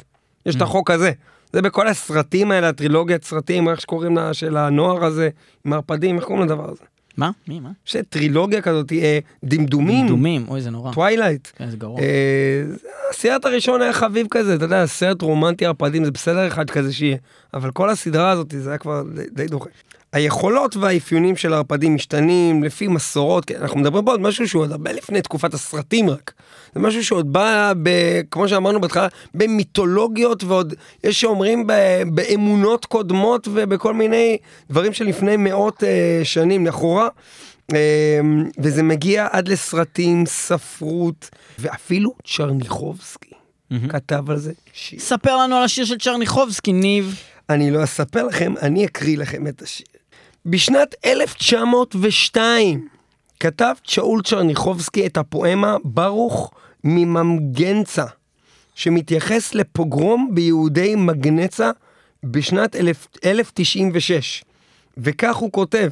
יש 0.45 0.53
Mm. 0.55 0.57
את 0.57 0.61
החוק 0.61 0.91
הזה. 0.91 1.11
זה 1.53 1.61
בכל 1.61 1.87
הסרטים 1.87 2.51
האלה, 2.51 2.69
הטרילוגיית 2.69 3.23
סרטים, 3.23 3.69
איך 3.69 3.81
שקוראים 3.81 4.15
לה, 4.17 4.33
של 4.33 4.57
הנוער 4.57 5.05
הזה, 5.05 5.29
עם 5.65 5.73
ערפדים, 5.73 6.15
איך 6.15 6.23
קוראים 6.25 6.45
לדבר 6.45 6.69
הזה? 6.71 6.83
מה? 7.17 7.31
מי? 7.47 7.59
מה? 7.59 7.69
יש 7.87 7.95
טרילוגיה 8.09 8.61
כזאת, 8.61 8.91
אה, 8.91 9.19
דמדומים, 9.43 10.07
דומים, 10.07 10.45
אוי 10.47 10.61
זה 10.61 10.69
נורא. 10.69 10.91
Twilight. 10.93 11.47
כן, 11.55 11.69
זה 11.69 11.77
גרוע. 11.77 11.99
אה, 12.01 12.63
הסרט 13.09 13.45
הראשון 13.45 13.81
היה 13.81 13.93
חביב 13.93 14.27
כזה, 14.31 14.55
אתה 14.55 14.65
יודע, 14.65 14.85
סרט 14.85 15.21
רומנטי 15.21 15.65
ערפדים 15.65 16.05
זה 16.05 16.11
בסדר 16.11 16.47
אחד 16.47 16.69
כזה 16.69 16.93
שיהיה, 16.93 17.17
אבל 17.53 17.71
כל 17.71 17.89
הסדרה 17.89 18.29
הזאת 18.31 18.53
זה 18.57 18.69
היה 18.69 18.77
כבר 18.77 19.03
די, 19.15 19.23
די 19.31 19.45
דוחה. 19.47 19.69
היכולות 20.13 20.75
והאפיונים 20.75 21.35
של 21.35 21.53
הערפדים 21.53 21.95
משתנים 21.95 22.63
לפי 22.63 22.87
מסורות, 22.87 23.45
כן, 23.45 23.55
אנחנו 23.61 23.79
מדברים 23.79 24.05
פה 24.05 24.13
על 24.13 24.19
משהו 24.19 24.47
שהוא 24.47 24.61
עוד 24.61 24.71
הרבה 24.71 24.91
לפני 24.91 25.21
תקופת 25.21 25.53
הסרטים 25.53 26.09
רק. 26.09 26.33
זה 26.75 26.79
משהו 26.79 27.03
שעוד 27.03 27.33
בא, 27.33 27.73
ב, 27.83 27.89
כמו 28.31 28.47
שאמרנו 28.47 28.81
בהתחלה, 28.81 29.07
במיתולוגיות 29.33 30.43
ועוד 30.43 30.73
יש 31.03 31.21
שאומרים 31.21 31.67
ב, 31.67 31.73
באמונות 32.07 32.85
קודמות 32.85 33.47
ובכל 33.53 33.93
מיני 33.93 34.37
דברים 34.69 34.93
שלפני 34.93 35.37
מאות 35.37 35.83
אה, 35.83 36.21
שנים 36.23 36.65
לכאורה. 36.65 37.07
אה, 37.73 38.19
וזה 38.57 38.83
מגיע 38.83 39.27
עד 39.31 39.47
לסרטים, 39.47 40.25
ספרות, 40.25 41.29
ואפילו 41.59 42.13
צ'רניחובסקי 42.27 43.29
מהמם. 43.71 43.87
כתב 43.87 44.29
על 44.29 44.37
זה 44.37 44.51
שיר. 44.73 44.99
ספר 44.99 45.37
לנו 45.37 45.55
על 45.55 45.63
השיר 45.63 45.85
של 45.85 45.97
צ'רניחובסקי, 45.97 46.73
ניב. 46.73 47.15
אני 47.49 47.71
לא 47.71 47.83
אספר 47.83 48.23
לכם, 48.23 48.53
אני 48.61 48.85
אקריא 48.85 49.17
לכם 49.17 49.47
את 49.47 49.61
השיר. 49.61 49.85
בשנת 50.45 50.95
1902 51.05 52.87
כתב 53.39 53.73
שאול 53.83 54.21
צ'רניחובסקי 54.21 55.05
את 55.05 55.17
הפואמה 55.17 55.77
ברוך 55.83 56.51
מממגנצה, 56.83 58.05
שמתייחס 58.75 59.53
לפוגרום 59.53 60.29
ביהודי 60.33 60.95
מגנצה 60.95 61.71
בשנת 62.23 62.75
1000 62.75 63.07
1096. 63.25 64.43
וכך 64.97 65.35
הוא 65.35 65.51
כותב: 65.51 65.89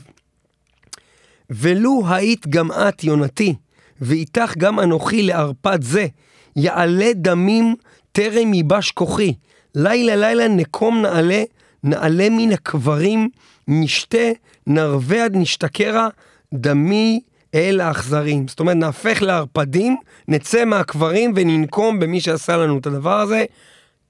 ולו 1.49 2.03
היית 2.09 2.47
גם 2.47 2.71
את, 2.71 3.03
יונתי, 3.03 3.55
ואיתך 4.01 4.57
גם 4.57 4.79
אנוכי 4.79 5.23
לערפד 5.23 5.83
זה, 5.83 6.07
יעלה 6.55 7.11
דמים 7.15 7.75
טרם 8.11 8.53
ייבש 8.53 8.91
כוחי. 8.91 9.33
לילה 9.75 10.15
לילה 10.15 10.47
נקום 10.47 11.01
נעלה, 11.01 11.43
נעלה 11.83 12.27
מן 12.29 12.51
הקברים, 12.51 13.29
נשתה, 13.67 14.27
נרווה 14.67 15.23
עד 15.25 15.35
נשתכרה, 15.35 16.07
דמי 16.53 17.19
אל 17.55 17.79
האכזרים. 17.81 18.47
זאת 18.47 18.59
אומרת, 18.59 18.75
נהפך 18.75 19.17
לערפדים, 19.21 19.97
נצא 20.27 20.65
מהקברים 20.65 21.33
וננקום 21.35 21.99
במי 21.99 22.21
שעשה 22.21 22.57
לנו 22.57 22.77
את 22.77 22.85
הדבר 22.85 23.19
הזה. 23.19 23.45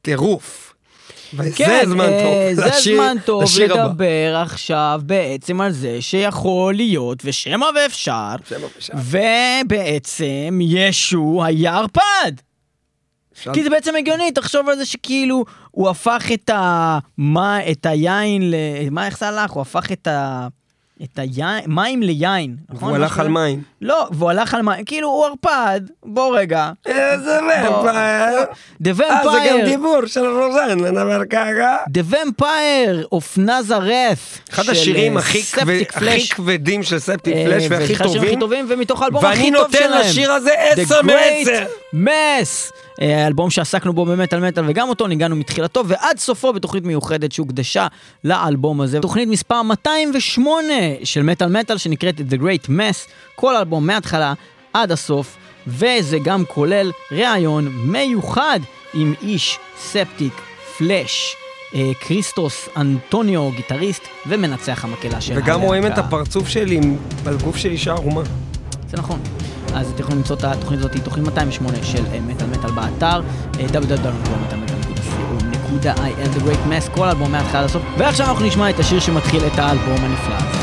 טירוף. 0.01 0.73
וזה 1.33 1.55
כן, 1.55 1.81
זמן 1.85 2.05
אה, 2.09 2.23
טוב. 2.23 2.55
זה 2.63 2.65
לשיר- 2.65 2.95
זמן 2.97 3.17
טוב 3.25 3.43
לשיר 3.43 3.73
הבא. 3.73 3.83
לדבר 3.85 4.35
עכשיו 4.41 5.01
בעצם 5.05 5.61
על 5.61 5.71
זה 5.71 5.97
שיכול 6.01 6.73
להיות, 6.75 7.19
ושמא 7.25 7.65
ואפשר. 7.75 8.35
ובעצם 8.95 10.59
ישו 10.61 11.41
היה 11.45 11.77
ערפד. 11.77 12.31
כי 13.53 13.63
זה 13.63 13.69
בעצם 13.69 13.95
הגיוני, 13.95 14.31
תחשוב 14.31 14.69
על 14.69 14.75
זה 14.75 14.85
שכאילו 14.85 15.45
הוא 15.77 15.89
הפך 15.89 16.29
את 16.33 16.49
ה... 16.49 16.99
מה, 17.17 17.71
את 17.71 17.85
היין 17.85 18.51
ל... 18.51 18.55
מה, 18.91 19.05
איך 19.05 19.19
זה 19.19 19.27
הלך? 19.27 19.51
הוא 19.51 19.61
הפך 19.61 19.91
את 19.91 20.07
ה... 20.07 20.47
את 21.03 21.19
היין, 21.19 21.63
מים 21.67 22.03
ליין. 22.03 22.55
נכון? 22.69 22.87
והוא 22.87 22.95
הלך 22.95 23.19
על? 23.19 23.27
מים. 23.27 23.61
לא, 23.81 24.07
והוא 24.11 24.29
הלך 24.29 24.53
על 24.53 24.61
מים, 24.61 24.85
כאילו 24.85 25.07
הוא 25.09 25.25
ערפד, 25.25 25.81
בוא 26.05 26.37
רגע. 26.37 26.71
איזה 26.85 27.39
ומפייר. 27.41 28.39
The 28.83 29.01
אה, 29.03 29.21
זה 29.31 29.49
גם 29.49 29.65
דיבור 29.65 29.99
של 30.05 30.25
רוזן, 30.25 30.79
לדבר 30.79 31.21
ככה. 31.29 31.77
The 31.89 32.13
Vampire 32.13 33.15
of 33.15 33.39
Nazareth. 33.39 34.49
אחד 34.51 34.69
השירים 34.69 35.17
אה, 35.17 35.21
הכי 35.21 35.43
כבד- 35.43 35.81
Flash. 35.91 35.97
הכי 35.99 36.27
כבדים 36.29 36.83
של 36.83 36.99
ספטיק 36.99 37.33
אה, 37.35 37.45
פלאש 37.45 37.63
והכי 37.69 37.83
השירים 37.93 38.01
הכי 38.11 38.13
טובים. 38.19 38.39
טובים, 38.39 38.65
ומתוך 38.69 39.01
האלבום 39.01 39.25
הכי 39.25 39.37
ואני 39.37 39.51
טוב 39.51 39.61
נותן 39.61 39.77
שלהם. 39.77 39.99
לשיר 39.99 40.31
הזה 40.31 40.51
The 40.75 40.81
10 40.81 40.99
Great 41.01 41.49
מ-10. 41.93 42.07
Mess, 42.07 42.73
אה, 43.01 43.27
אלבום 43.27 43.49
שעסקנו 43.49 43.93
בו 43.93 44.05
במטאל 44.05 44.39
מטאל 44.39 44.63
וגם 44.67 44.89
אותו 44.89 45.07
ניגענו 45.07 45.35
מתחילתו 45.35 45.83
ועד 45.87 46.17
סופו 46.19 46.53
בתוכנית 46.53 46.83
מיוחדת 46.83 47.31
שהוקדשה 47.31 47.87
לאלבום 48.23 48.81
הזה. 48.81 48.99
תוכנית 48.99 49.29
מספר 49.29 49.61
208 49.61 50.73
של 51.03 51.23
מטאל 51.23 51.59
מטאל 51.59 51.77
שנקראת 51.77 52.19
The 52.19 52.41
Great 52.41 52.69
Mess, 52.69 53.09
כל 53.35 53.55
אלבום 53.55 53.87
מההתחלה 53.87 54.33
עד 54.73 54.91
הסוף, 54.91 55.37
וזה 55.67 56.19
גם 56.19 56.45
כולל 56.45 56.91
ראיון 57.11 57.67
מיוחד 57.67 58.59
עם 58.93 59.13
איש 59.21 59.59
ספטיק 59.77 60.33
פלאש. 60.77 61.35
אה, 61.75 61.91
כריסטוס 61.99 62.69
אנטוניו, 62.77 63.51
גיטריסט 63.55 64.01
ומנצח 64.27 64.85
המקהלה 64.85 65.21
של 65.21 65.37
וגם 65.37 65.61
רואים 65.61 65.85
את. 65.85 65.97
הפרצוף 65.97 66.47
שלי 66.47 66.79
על 67.25 67.37
גוף 67.43 67.57
של 67.57 67.69
אישה 67.69 67.91
ערומה. 67.91 68.21
זה 68.89 68.97
נכון. 68.97 69.19
אז 69.73 69.91
אתם 69.91 70.01
יכולים 70.01 70.17
למצוא 70.17 70.35
את 70.35 70.43
התוכנית 70.43 70.79
הזאת, 70.79 70.97
תוכנית 71.03 71.25
208 71.25 71.83
של 71.83 72.05
אה, 72.11 72.19
מטאל 72.19 72.47
מטאל 72.47 72.71
באתר, 72.71 73.21
אה, 73.59 73.65
www.מטאלמטאל.co.il 73.65 76.37
The 76.37 76.41
Great 76.41 76.69
Mass, 76.69 76.89
כל 76.95 77.07
אלבום 77.07 77.31
מההתחלה 77.31 77.61
לסוף. 77.61 77.83
ועכשיו 77.97 78.29
אנחנו 78.29 78.45
נשמע 78.45 78.69
את 78.69 78.79
השיר 78.79 78.99
שמתחיל 78.99 79.47
את 79.47 79.59
האלבום 79.59 79.97
הנפלא 79.99 80.35
הזה. 80.35 80.56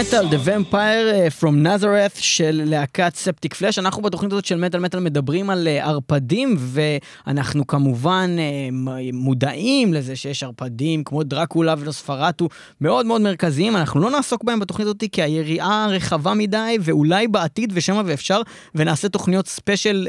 מטאל 0.00 0.26
The 0.28 0.48
Vampire 0.48 0.72
uh, 0.72 1.42
From 1.42 1.66
Nazareth 1.66 2.20
של 2.20 2.62
להקת 2.64 3.14
ספטיק 3.14 3.54
פלאש. 3.54 3.78
אנחנו 3.78 4.02
בתוכנית 4.02 4.32
הזאת 4.32 4.44
של 4.44 4.56
מטאל 4.56 4.80
מטאל 4.80 5.00
מדברים 5.00 5.50
על 5.50 5.66
uh, 5.66 5.84
ערפדים, 5.84 6.56
ואנחנו 6.58 7.66
כמובן 7.66 8.36
uh, 8.36 8.72
מודעים 9.12 9.94
לזה 9.94 10.16
שיש 10.16 10.42
ערפדים 10.42 11.04
כמו 11.04 11.22
דרקולה 11.22 11.74
ונוספרטו 11.78 12.48
מאוד 12.80 13.06
מאוד 13.06 13.20
מרכזיים. 13.20 13.76
אנחנו 13.76 14.00
לא 14.00 14.10
נעסוק 14.10 14.44
בהם 14.44 14.60
בתוכנית 14.60 14.86
הזאת 14.86 15.04
כי 15.12 15.22
היריעה 15.22 15.86
רחבה 15.90 16.34
מדי, 16.34 16.76
ואולי 16.80 17.28
בעתיד 17.28 17.72
ושמא 17.74 18.02
ואפשר, 18.06 18.40
ונעשה 18.74 19.08
תוכניות 19.08 19.46
ספיישל 19.46 20.08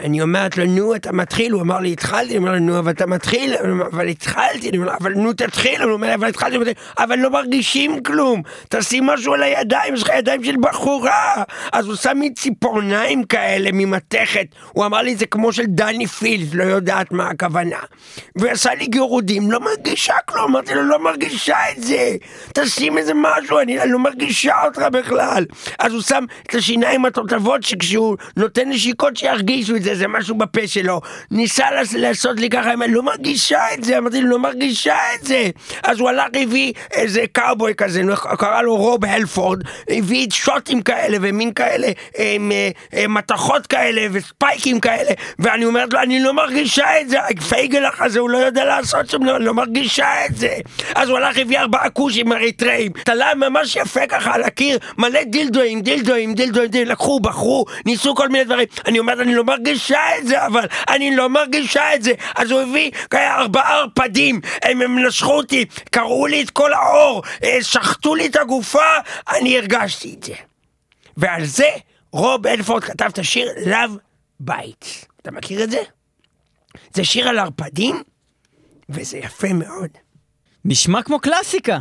אני 0.00 0.22
אומרת 0.22 0.58
לו, 0.58 0.64
נו, 0.64 0.94
אתה 0.94 1.12
מתחיל? 1.12 1.52
הוא 1.52 1.62
אמר 1.62 1.80
לי, 1.80 1.92
התחלתי, 1.92 2.30
אני 2.30 2.38
אומר 2.38 2.52
לו, 2.52 2.58
נו, 2.58 2.78
אבל 2.78 2.90
אתה 2.90 3.06
מתחיל? 3.06 3.54
אבל 3.92 4.08
התחלתי, 4.08 4.68
אני 4.68 4.78
אומר 4.78 4.88
לו, 4.88 4.96
אבל 5.00 5.12
נו, 5.12 5.32
תתחיל, 5.32 5.82
הוא 5.82 5.92
אומר 5.92 6.14
אבל 6.14 6.28
התחלתי, 6.28 6.56
אבל 6.98 7.18
לא 7.18 7.30
מרגישים 7.30 8.02
כלום, 8.02 8.42
תשים 8.68 9.06
משהו 9.06 9.34
על 9.34 9.42
הידיים, 9.42 9.94
יש 9.94 10.02
לך 10.02 10.10
ידיים 10.18 10.44
של 10.44 10.54
בחורה. 10.60 11.42
אז 11.72 11.86
הוא 11.86 11.96
שם 11.96 12.18
לי 12.20 12.34
ציפורניים 12.34 13.24
כאלה 13.24 13.70
ממתכת, 13.72 14.46
הוא 14.72 14.86
אמר 14.86 15.02
לי, 15.02 15.16
זה 15.16 15.26
כמו 15.26 15.52
של 15.52 15.66
דני 15.66 16.06
פילס, 16.06 16.48
לא 16.52 16.64
יודעת 16.64 17.12
מה 17.12 17.28
הכוונה. 17.28 17.78
ועשה 18.36 18.74
לי 18.74 18.86
גירודים, 18.86 19.50
לא 19.50 19.60
מרגישה 19.60 20.14
כלום, 20.26 20.50
אמרתי 20.50 20.74
לו, 20.74 20.82
לא 20.82 21.04
מרגישה 21.04 21.56
את 21.70 21.82
זה, 21.82 22.16
תשים 22.54 22.98
איזה 22.98 23.12
משהו, 23.14 23.58
אני 23.58 23.78
לא 23.86 23.98
מרגישה 23.98 24.64
אותך 24.64 24.82
בכלל. 24.92 25.44
אז 25.78 25.92
הוא 25.92 26.02
שם 26.02 26.24
את 26.42 26.54
השיניים 26.54 27.04
התותבות, 27.04 27.62
שכשהוא 27.62 28.16
נותן 28.36 28.68
נשיקות 28.68 29.16
שירגישו 29.16 29.76
את 29.76 29.82
זה, 29.86 29.94
זה 29.94 30.08
משהו 30.08 30.34
בפה 30.34 30.66
שלו. 30.66 31.00
ניסה 31.30 31.64
לעשות 31.96 32.40
לי 32.40 32.50
ככה, 32.50 32.72
אני 32.72 32.94
לא 32.94 33.02
מרגישה 33.02 33.60
את 33.74 33.84
זה, 33.84 33.98
אמרתי 33.98 34.20
לו, 34.20 34.28
לא 34.28 34.38
מרגישה 34.38 34.96
את 35.14 35.26
זה. 35.26 35.50
אז 35.82 36.00
הוא 36.00 36.08
הלך, 36.08 36.26
הביא 36.42 36.72
איזה 36.92 37.24
קאובוי 37.32 37.74
כזה, 37.74 38.02
קרא 38.38 38.62
לו 38.62 38.76
רוב 38.76 39.04
הלפורד, 39.04 39.62
הביא 39.90 40.26
שוטים 40.32 40.82
כאלה 40.82 41.18
ומין 41.20 41.52
כאלה, 41.52 41.86
הם, 42.18 42.52
הם, 42.92 43.14
מתכות 43.14 43.66
כאלה 43.66 44.06
וספייקים 44.12 44.80
כאלה, 44.80 45.10
ואני 45.38 45.64
אומרת 45.64 45.92
לו, 45.92 46.00
אני 46.02 46.22
לא 46.22 46.34
מרגישה 46.34 47.00
את 47.00 47.08
זה, 47.08 47.16
הפייגלח 47.20 48.02
הזה, 48.02 48.20
הוא 48.20 48.30
לא 48.30 48.38
יודע 48.38 48.64
לעשות 48.64 49.10
שם, 49.10 49.22
לא, 49.22 49.40
לא 49.40 49.54
מרגישה 49.54 50.26
את 50.26 50.36
זה. 50.36 50.54
אז 50.94 51.08
הוא 51.08 51.18
הלך, 51.18 51.38
הביא 51.38 51.58
ארבעה 51.58 51.90
כושים 51.90 52.32
אריתראים, 52.32 52.92
תלה 53.04 53.34
ממש 53.34 53.76
יפה 53.76 54.06
ככה 54.06 54.34
על 54.34 54.42
הקיר, 54.42 54.78
מלא 54.98 55.22
דילדואים, 55.22 55.80
דילדואים, 55.80 56.34
דילדואים, 56.34 56.68
דילדואים, 56.68 56.88
לקחו, 56.88 57.20
בחרו, 57.20 57.64
ניסו 57.86 58.14
כל 58.14 58.28
מיני 58.28 58.44
דברים. 58.44 58.66
אני 58.86 58.98
אומרת, 58.98 59.18
אני 59.20 59.34
לא 59.34 59.44
מרגישה 59.44 59.75
את 60.18 60.26
זה, 60.26 60.46
אבל 60.46 60.66
אני 60.88 61.16
לא 61.16 61.28
מרגישה 61.28 61.94
את 61.94 62.02
זה. 62.02 62.12
אז 62.36 62.50
הוא 62.50 62.60
הביא 62.60 62.90
ארבעה 63.14 63.78
ערפדים, 63.78 64.40
הם, 64.62 64.82
הם 64.82 65.06
נשכו 65.06 65.32
אותי, 65.32 65.64
קרעו 65.90 66.26
לי 66.26 66.42
את 66.42 66.50
כל 66.50 66.72
האור, 66.72 67.22
אה, 67.44 67.58
שחטו 67.62 68.14
לי 68.14 68.26
את 68.26 68.36
הגופה, 68.36 68.98
אני 69.30 69.58
הרגשתי 69.58 70.14
את 70.18 70.22
זה. 70.22 70.34
ועל 71.16 71.44
זה 71.44 71.68
רוב 72.12 72.46
אלפורד 72.46 72.84
כתב 72.84 73.04
את 73.04 73.18
השיר 73.18 73.48
Love 73.64 73.98
Bites. 74.50 75.06
אתה 75.22 75.30
מכיר 75.30 75.64
את 75.64 75.70
זה? 75.70 75.82
זה 76.94 77.04
שיר 77.04 77.28
על 77.28 77.38
ערפדים, 77.38 78.02
וזה 78.88 79.18
יפה 79.18 79.52
מאוד. 79.52 79.90
נשמע 80.64 81.02
כמו 81.02 81.20
קלאסיקה. 81.20 81.78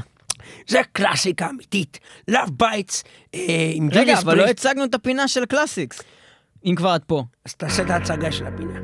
זה 0.67 0.81
קלאסיקה 0.91 1.49
אמיתית. 1.49 1.99
Love 2.31 2.49
Bites 2.63 3.03
אה, 3.35 3.71
עם 3.73 3.89
רגע, 3.91 4.19
אבל 4.19 4.37
לא 4.37 4.45
הצגנו 4.45 4.83
את 4.83 4.95
הפינה 4.95 5.27
של 5.27 5.45
Classics. 5.45 6.01
אם 6.65 6.75
כבר 6.75 6.95
את 6.95 7.03
פה. 7.03 7.23
אז 7.45 7.55
תעשה 7.55 7.83
את 7.83 7.89
ההצגה 7.89 8.31
של 8.31 8.45
הפינה. 8.45 8.79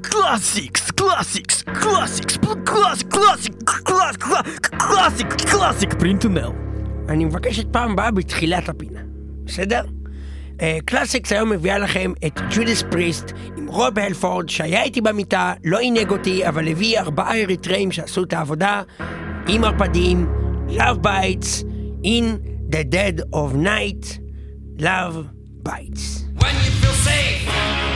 Classics, 0.00 0.90
Classics, 0.90 1.62
Classics, 1.62 2.36
Classic, 2.36 3.04
Classic, 3.14 3.52
Classic, 3.84 4.66
Classic, 4.66 5.26
Classic, 5.50 5.94
פרינטונל. 5.94 6.50
אני 7.08 7.24
מבקש 7.24 7.58
את 7.58 7.66
פעם 7.72 7.92
הבאה 7.92 8.10
בתחילת 8.10 8.68
הפינה, 8.68 9.00
בסדר? 9.44 9.84
Classics 10.84 11.32
היום 11.32 11.50
מביאה 11.50 11.78
לכם 11.78 12.12
את 12.26 12.40
Judas 12.50 12.82
Priest 12.90 13.32
עם 13.56 13.66
רוב 13.66 13.98
הלפורד 13.98 14.48
שהיה 14.48 14.82
איתי 14.82 15.00
במיטה, 15.00 15.52
לא 15.64 15.78
עינג 15.78 16.10
אותי, 16.10 16.48
אבל 16.48 16.68
הביא 16.68 16.98
ארבעה 16.98 17.40
אריתראים 17.40 17.92
שעשו 17.92 18.22
את 18.22 18.32
העבודה 18.32 18.82
עם 19.48 19.64
ערפדים, 19.64 20.26
Love 20.68 21.04
Bites, 21.04 21.64
In 22.04 22.24
the 22.70 22.84
Dead 22.92 23.34
of 23.34 23.54
Night, 23.54 24.18
Love 24.78 25.16
Bites. 25.68 26.27
When 26.40 26.54
you 26.64 26.70
feel 26.70 26.92
safe 26.92 27.87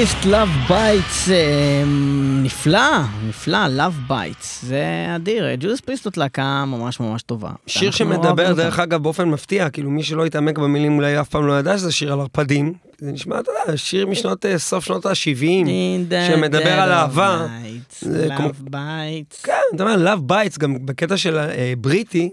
Love 0.00 0.70
Bites, 0.70 1.30
אה, 1.30 1.82
נפלא, 2.42 3.02
נפלא, 3.28 3.58
Love 3.66 4.10
Bites, 4.10 4.46
זה 4.62 5.06
אדיר, 5.16 5.54
Judas 5.54 5.80
Priest 5.80 6.04
זאת 6.04 6.16
להקה 6.16 6.64
ממש 6.64 7.00
ממש 7.00 7.22
טובה. 7.22 7.50
שיר 7.66 7.88
אנחנו 7.88 7.98
שמדבר, 7.98 8.52
דרך. 8.52 8.78
אגב, 8.78 9.02
באופן 9.02 9.28
מפתיע, 9.28 9.70
כאילו 9.70 9.90
מי 9.90 10.02
שלא 10.02 10.26
התעמק 10.26 10.58
במילים 10.58 10.96
אולי 10.96 11.20
אף 11.20 11.28
פעם 11.28 11.46
לא 11.46 11.58
ידע 11.58 11.78
שזה 11.78 11.92
שיר 11.92 12.12
על 12.12 12.20
ערפדים. 12.20 12.74
זה 12.98 13.12
נשמע, 13.12 13.40
אתה 13.40 13.50
יודע, 13.50 13.76
שיר 13.76 14.06
משנות, 14.06 14.46
אה, 14.46 14.58
סוף 14.58 14.84
שנות 14.84 15.06
ה-70. 15.06 15.66
In 15.66 16.12
the 16.12 16.32
שמדבר 16.32 16.80
על 16.80 16.92
אהבה. 16.92 17.46
Love 18.02 18.70
Bites. 18.70 19.42
כן, 19.42 19.52
אתה 19.74 19.82
אומר, 19.82 20.14
Love 20.14 20.30
Bites, 20.32 20.58
גם 20.58 20.86
בקטע 20.86 21.16
של 21.16 21.38
אה, 21.38 21.72
בריטי, 21.78 22.30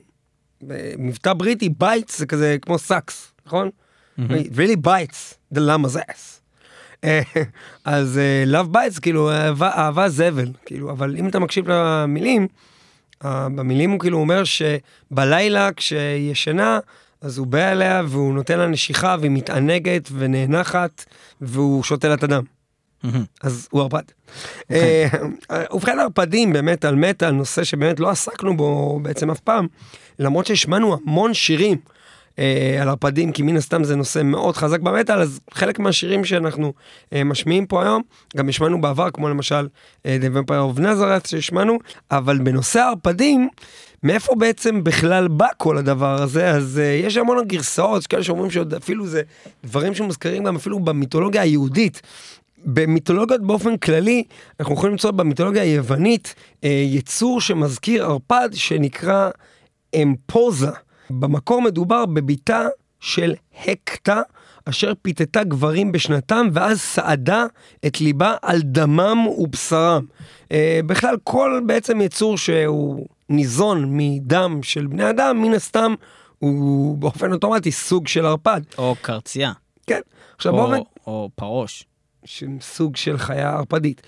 מבטא 0.97 1.34
בריטי, 1.34 1.69
bites 1.69 2.19
זה 2.19 2.25
כזה 2.25 2.58
כמו 2.62 2.77
sucks, 2.80 3.32
נכון? 3.47 3.69
Really 4.56 4.86
bites 4.86 5.56
the 5.56 5.60
lama's 5.60 5.95
ass. 5.95 6.37
אה, 7.03 7.21
אז 7.86 8.17
אה, 8.17 8.62
Love 8.62 8.75
Bites, 8.75 8.99
כאילו, 9.01 9.31
אהבה, 9.31 9.69
אהבה 9.69 10.10
זבל, 10.10 10.51
כאילו, 10.65 10.91
אבל 10.91 11.15
אם 11.15 11.27
אתה 11.27 11.39
מקשיב 11.39 11.69
למילים, 11.69 12.47
במילים 13.23 13.91
הוא 13.91 13.99
כאילו 13.99 14.17
אומר 14.17 14.43
שבלילה 14.43 15.69
כשהיא 15.75 16.31
ישנה, 16.31 16.79
אז 17.21 17.38
הוא 17.38 17.47
בא 17.47 17.71
אליה 17.71 18.01
והוא 18.07 18.33
נותן 18.33 18.60
לה 18.60 18.67
נשיכה 18.67 19.15
והיא 19.19 19.31
מתענגת 19.31 20.10
ונאנחת 20.12 21.05
והוא 21.41 21.83
שותה 21.83 22.07
לה 22.07 22.13
את 22.13 22.23
הדם. 22.23 22.43
אז 23.43 23.67
הוא 23.71 23.81
ערפד. 23.81 24.01
אה, 24.71 25.07
ובכן 25.73 25.99
ערפדים 25.99 26.53
באמת 26.53 26.86
על 26.86 26.95
מטאל, 26.95 27.31
נושא 27.31 27.63
שבאמת 27.63 27.99
לא 27.99 28.10
עסקנו 28.10 28.57
בו 28.57 28.99
בעצם 29.03 29.31
אף 29.31 29.39
פעם, 29.39 29.67
למרות 30.19 30.45
שהשמענו 30.45 30.97
המון 31.05 31.33
שירים 31.33 31.77
אה, 32.39 32.78
על 32.82 32.89
ערפדים, 32.89 33.32
כי 33.32 33.43
מן 33.43 33.58
הסתם 33.58 33.84
זה 33.84 33.95
נושא 33.95 34.21
מאוד 34.23 34.58
חזק 34.58 34.80
במטאל, 34.80 35.21
אז 35.21 35.39
חלק 35.52 35.80
מהשירים 35.80 36.26
שאנחנו 36.26 36.73
אה, 37.13 37.23
משמיעים 37.23 37.65
פה 37.65 37.84
היום, 37.84 38.02
גם 38.38 38.50
השמענו 38.50 38.82
בעבר, 38.82 39.10
כמו 39.12 39.30
למשל 39.30 39.67
אה, 40.06 40.17
The 40.21 40.38
Vampire 40.38 40.78
of 40.78 40.80
Nazareth 40.80 41.28
שהשמענו, 41.28 41.78
אבל 42.12 42.38
בנושא 42.38 42.80
הערפדים, 42.80 43.50
מאיפה 44.04 44.36
בעצם 44.36 44.84
בכלל 44.84 45.28
בא 45.28 45.47
כל 45.58 45.78
הדבר 45.78 46.21
הזה? 46.21 46.50
אז 46.50 46.82
uh, 46.84 47.06
יש 47.06 47.17
המון 47.17 47.47
גרסאות, 47.47 48.02
יש 48.02 48.08
כאלה 48.08 48.23
שאומרים 48.23 48.52
שעוד 48.52 48.73
אפילו 48.73 49.08
זה 49.08 49.21
דברים 49.63 49.95
שמוזכרים 49.95 50.43
גם 50.43 50.56
אפילו 50.56 50.80
במיתולוגיה 50.80 51.41
היהודית. 51.41 52.02
במיתולוגיות 52.65 53.41
באופן 53.41 53.78
כללי, 53.78 54.23
אנחנו 54.60 54.73
יכולים 54.73 54.91
למצוא 54.91 55.12
במיתולוגיה 55.12 55.63
היוונית 55.63 56.36
אה, 56.63 56.69
יצור 56.69 57.41
שמזכיר 57.41 58.06
ערפד 58.06 58.50
שנקרא 58.54 59.30
אמפוזה. 59.95 60.71
במקור 61.10 61.62
מדובר 61.62 62.06
בביתה 62.06 62.67
של 63.00 63.34
הקטה, 63.65 64.22
אשר 64.65 64.93
פיתתה 65.02 65.43
גברים 65.43 65.91
בשנתם, 65.91 66.48
ואז 66.54 66.82
סעדה 66.82 67.46
את 67.86 68.02
ליבה 68.02 68.36
על 68.41 68.62
דמם 68.62 69.28
ובשרם. 69.38 70.06
אה, 70.52 70.80
בכלל, 70.86 71.15
כל 71.24 71.62
בעצם 71.65 72.02
יצור 72.02 72.38
שהוא 72.38 73.08
ניזון 73.30 73.86
מדם 73.98 74.60
של 74.63 74.88
בני 74.88 75.10
אדם, 75.10 75.41
מן 75.41 75.54
הסתם 75.54 75.93
הוא 76.39 76.98
באופן 76.98 77.34
אוטומטי 77.34 77.72
סוג 77.72 78.08
של 78.08 78.26
ערפד. 78.26 78.62
או 78.78 78.96
קרצייה, 79.02 79.52
כן. 79.88 80.02
עכשיו 80.36 80.54
או- 80.54 80.58
באופן... 80.58 80.81
או 81.08 81.29
פרוש. 81.36 81.86
סוג 82.62 82.96
של 82.96 83.17
חיה 83.17 83.50
ערפדית. 83.50 84.02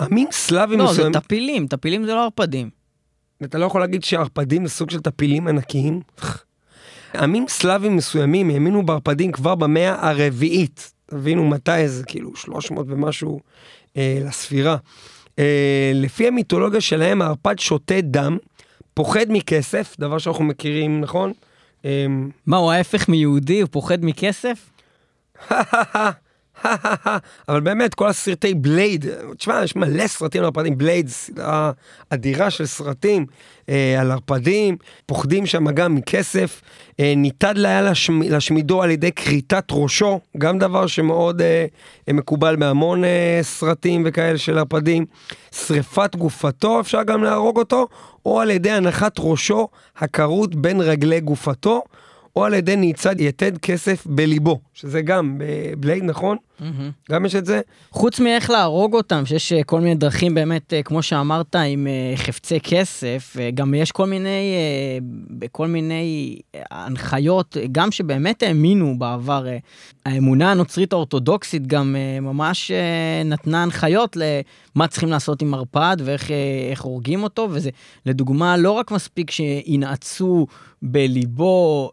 עמים 0.00 0.28
סלאבים 0.30 0.78
לא, 0.78 0.86
זה 0.86 0.92
מסוימים, 0.92 1.12
טפילים, 1.20 1.66
טפילים 1.66 2.04
זה 2.04 2.14
לא 2.14 2.24
ערפדים. 2.24 2.70
אתה 3.44 3.58
לא 3.58 3.64
יכול 3.66 3.80
להגיד 3.80 4.04
שערפדים 4.04 4.66
זה 4.66 4.72
סוג 4.72 4.90
של 4.90 5.00
טפילים 5.00 5.48
ענקיים. 5.48 6.00
עמים 7.14 7.44
סלאבים 7.48 7.96
מסוימים 7.96 8.50
האמינו 8.50 8.86
בערפדים 8.86 9.32
כבר 9.32 9.54
במאה 9.54 10.08
הרביעית. 10.10 10.92
תבינו 11.06 11.48
מתי 11.48 11.88
זה, 11.88 12.04
כאילו 12.04 12.36
300 12.36 12.86
ומשהו 12.88 13.40
אה, 13.96 14.18
לספירה. 14.24 14.76
אה, 15.38 15.92
לפי 15.94 16.28
המיתולוגיה 16.28 16.80
שלהם 16.80 17.22
הערפד 17.22 17.58
שותה 17.58 18.00
דם, 18.00 18.38
פוחד 18.94 19.26
מכסף, 19.28 19.96
דבר 19.98 20.18
שאנחנו 20.18 20.44
מכירים, 20.44 21.00
נכון? 21.00 21.32
אמ, 21.84 22.30
מה, 22.46 22.56
הוא 22.56 22.72
ההפך 22.72 23.08
מיהודי? 23.08 23.60
הוא 23.60 23.68
פוחד 23.70 24.04
מכסף? 24.04 24.70
אבל 27.48 27.60
באמת, 27.60 27.94
כל 27.94 28.08
הסרטי 28.08 28.54
בלייד, 28.54 29.06
תשמע, 29.36 29.60
יש 29.64 29.76
מלא 29.76 30.06
סרטים 30.06 30.40
על 30.40 30.44
ערפדים, 30.44 30.78
בלייד, 30.78 31.08
סדרה 31.08 31.70
אדירה 32.10 32.50
של 32.50 32.66
סרטים 32.66 33.26
אה, 33.68 34.00
על 34.00 34.10
ערפדים, 34.10 34.76
פוחדים 35.06 35.46
שם 35.46 35.70
גם 35.70 35.94
מכסף, 35.94 36.62
אה, 37.00 37.14
ניתן 37.16 37.64
היה 37.64 37.82
לשמ, 37.82 38.22
להשמידו 38.22 38.82
על 38.82 38.90
ידי 38.90 39.12
כריתת 39.12 39.64
ראשו, 39.70 40.20
גם 40.38 40.58
דבר 40.58 40.86
שמאוד 40.86 41.42
אה, 41.42 41.66
אה, 42.08 42.12
מקובל 42.12 42.56
בהמון 42.56 43.04
אה, 43.04 43.38
סרטים 43.42 44.02
וכאלה 44.06 44.38
של 44.38 44.58
ערפדים, 44.58 45.06
שריפת 45.52 46.16
גופתו, 46.16 46.80
אפשר 46.80 47.02
גם 47.02 47.24
להרוג 47.24 47.58
אותו, 47.58 47.86
או 48.26 48.40
על 48.40 48.50
ידי 48.50 48.70
הנחת 48.70 49.16
ראשו 49.18 49.68
הכרות 49.96 50.54
בין 50.54 50.80
רגלי 50.80 51.20
גופתו. 51.20 51.82
או 52.36 52.44
על 52.44 52.54
ידי 52.54 52.76
נעיצת 52.76 53.14
יתד 53.18 53.58
כסף 53.58 54.06
בליבו, 54.06 54.60
שזה 54.74 55.02
גם 55.02 55.38
בבלייד, 55.38 56.04
נכון? 56.04 56.36
גם 57.10 57.26
יש 57.26 57.34
את 57.34 57.46
זה. 57.46 57.60
חוץ 57.90 58.20
מאיך 58.20 58.50
להרוג 58.50 58.94
אותם, 58.94 59.26
שיש 59.26 59.52
אה, 59.52 59.64
כל 59.64 59.80
מיני 59.80 59.94
דרכים 59.94 60.34
באמת, 60.34 60.74
אה, 60.74 60.82
כמו 60.82 61.02
שאמרת, 61.02 61.56
עם 61.56 61.86
אה, 61.86 62.16
חפצי 62.16 62.60
כסף, 62.60 63.36
גם 63.54 63.74
יש 63.74 63.92
כל 63.92 64.06
מיני, 64.06 64.54
בכל 65.30 65.66
מיני 65.66 66.38
הנחיות, 66.70 67.56
גם 67.72 67.90
שבאמת 67.90 68.42
האמינו 68.42 68.98
בעבר. 68.98 69.46
האמונה 70.06 70.50
הנוצרית 70.50 70.92
האורתודוקסית 70.92 71.66
גם 71.66 71.96
ממש 72.22 72.70
נתנה 73.24 73.62
הנחיות 73.62 74.16
למה 74.16 74.88
צריכים 74.88 75.08
לעשות 75.08 75.42
עם 75.42 75.50
מרפד 75.50 75.96
ואיך 76.04 76.30
איך 76.70 76.82
הורגים 76.82 77.22
אותו, 77.22 77.48
וזה 77.50 77.70
לדוגמה 78.06 78.56
לא 78.56 78.72
רק 78.72 78.90
מספיק 78.90 79.30
שינעצו 79.30 80.46
בליבו 80.82 81.90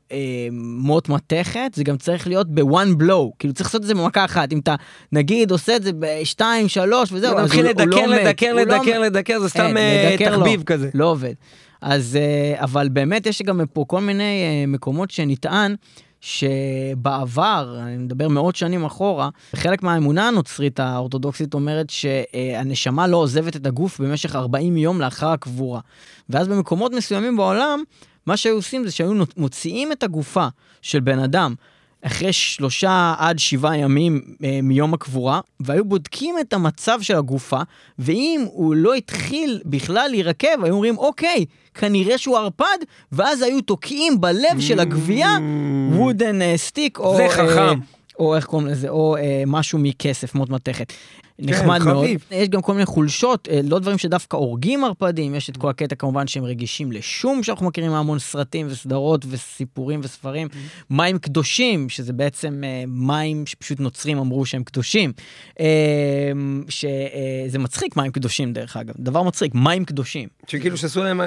מוט 0.51 1.09
מתכת, 1.09 1.71
זה 1.73 1.83
גם 1.83 1.97
צריך 1.97 2.27
להיות 2.27 2.47
ב-one 2.49 3.01
blow, 3.01 3.31
כאילו 3.39 3.53
צריך 3.53 3.69
לעשות 3.69 3.81
את 3.81 3.87
זה 3.87 3.93
במכה 3.93 4.25
אחת. 4.25 4.53
אם 4.55 4.59
אתה 4.59 4.75
נגיד 5.11 5.51
עושה 5.51 5.75
את 5.75 5.83
זה 5.83 5.91
בשתיים, 5.99 6.67
שלוש 6.67 7.11
וזהו, 7.11 7.31
אתה 7.31 7.41
אז 7.41 7.45
מתחיל 7.45 7.63
לא 7.65 7.69
לדקר, 7.69 8.05
לדקר, 8.07 8.53
לא 8.53 8.61
לדקר. 8.61 8.99
לדקר, 8.99 9.39
זה 9.39 9.49
סתם 9.49 9.77
אה, 9.77 10.15
לא. 10.19 10.29
תחביב 10.29 10.63
כזה. 10.63 10.89
לא 10.93 11.11
עובד. 11.11 11.33
אז, 11.81 12.15
אה, 12.15 12.63
אבל 12.63 12.89
באמת 12.89 13.25
יש 13.25 13.41
גם 13.41 13.61
פה 13.73 13.85
כל 13.87 14.01
מיני 14.01 14.43
אה, 14.43 14.67
מקומות 14.67 15.11
שנטען 15.11 15.75
שבעבר, 16.21 17.79
אני 17.81 17.97
מדבר 17.97 18.27
מאות 18.27 18.55
שנים 18.55 18.85
אחורה, 18.85 19.29
חלק 19.55 19.83
מהאמונה 19.83 20.27
הנוצרית 20.27 20.79
האורתודוקסית 20.79 21.53
אומרת 21.53 21.89
שהנשמה 21.89 23.07
לא 23.07 23.17
עוזבת 23.17 23.55
את 23.55 23.65
הגוף 23.65 23.99
במשך 23.99 24.35
40 24.35 24.77
יום 24.77 25.01
לאחר 25.01 25.27
הקבורה. 25.27 25.79
ואז 26.29 26.47
במקומות 26.47 26.93
מסוימים 26.93 27.37
בעולם, 27.37 27.83
מה 28.25 28.37
שהיו 28.37 28.55
עושים 28.55 28.85
זה 28.85 28.91
שהיו 28.91 29.13
מוציאים 29.37 29.91
את 29.91 30.03
הגופה 30.03 30.47
של 30.81 30.99
בן 30.99 31.19
אדם 31.19 31.55
אחרי 32.07 32.33
שלושה 32.33 33.13
עד 33.17 33.39
שבעה 33.39 33.77
ימים 33.77 34.21
אה, 34.43 34.59
מיום 34.63 34.93
הקבורה, 34.93 35.39
והיו 35.59 35.85
בודקים 35.85 36.35
את 36.41 36.53
המצב 36.53 37.01
של 37.01 37.15
הגופה, 37.15 37.61
ואם 37.99 38.45
הוא 38.45 38.75
לא 38.75 38.93
התחיל 38.93 39.61
בכלל 39.65 40.07
להירקב, 40.11 40.63
היו 40.63 40.73
אומרים, 40.73 40.97
אוקיי, 40.97 41.45
כנראה 41.73 42.17
שהוא 42.17 42.37
ערפד, 42.37 42.77
ואז 43.11 43.41
היו 43.41 43.61
תוקעים 43.61 44.21
בלב 44.21 44.59
של 44.59 44.79
הגבייה 44.79 45.37
וודן 45.91 46.57
סטיק, 46.57 46.99
או... 46.99 47.15
זה 47.15 47.23
אה, 47.23 47.29
חכם. 47.29 47.79
או 48.19 48.35
איך 48.35 48.45
קוראים 48.45 48.67
לזה, 48.67 48.89
או 48.89 49.17
אה, 49.17 49.43
משהו 49.47 49.79
מכסף, 49.79 50.35
מוט 50.35 50.49
מתכת. 50.49 50.93
נחמד 51.39 51.83
מאוד. 51.83 52.05
חביב. 52.05 52.25
יש 52.31 52.49
גם 52.49 52.61
כל 52.61 52.73
מיני 52.73 52.85
חולשות, 52.85 53.47
אה, 53.51 53.59
לא 53.63 53.79
דברים 53.79 53.97
שדווקא 53.97 54.37
הורגים 54.37 54.83
ערפדים, 54.83 55.35
יש 55.35 55.49
את 55.49 55.57
כל 55.57 55.69
הקטע 55.69 55.95
כמובן 55.95 56.27
שהם 56.27 56.43
רגישים 56.43 56.91
לשום, 56.91 57.43
שאנחנו 57.43 57.65
מכירים 57.65 57.91
מהמון 57.91 58.19
סרטים 58.19 58.67
וסדרות 58.69 59.25
וסיפורים 59.29 59.99
וספרים. 60.03 60.47
מים 60.89 61.17
קדושים, 61.17 61.89
שזה 61.89 62.13
בעצם 62.13 62.63
אה, 62.63 62.83
מים 62.87 63.45
שפשוט 63.45 63.79
נוצרים 63.79 64.17
אמרו 64.17 64.45
שהם 64.45 64.63
קדושים. 64.63 65.13
אה, 65.59 65.65
שזה 66.69 67.59
מצחיק 67.59 67.97
מים 67.97 68.11
קדושים 68.11 68.53
דרך 68.53 68.77
אגב, 68.77 68.93
דבר 68.99 69.23
מצחיק, 69.23 69.55
מים 69.55 69.85
קדושים. 69.85 70.29
שכאילו 70.47 70.77
שעשו 70.77 71.03
להם 71.03 71.21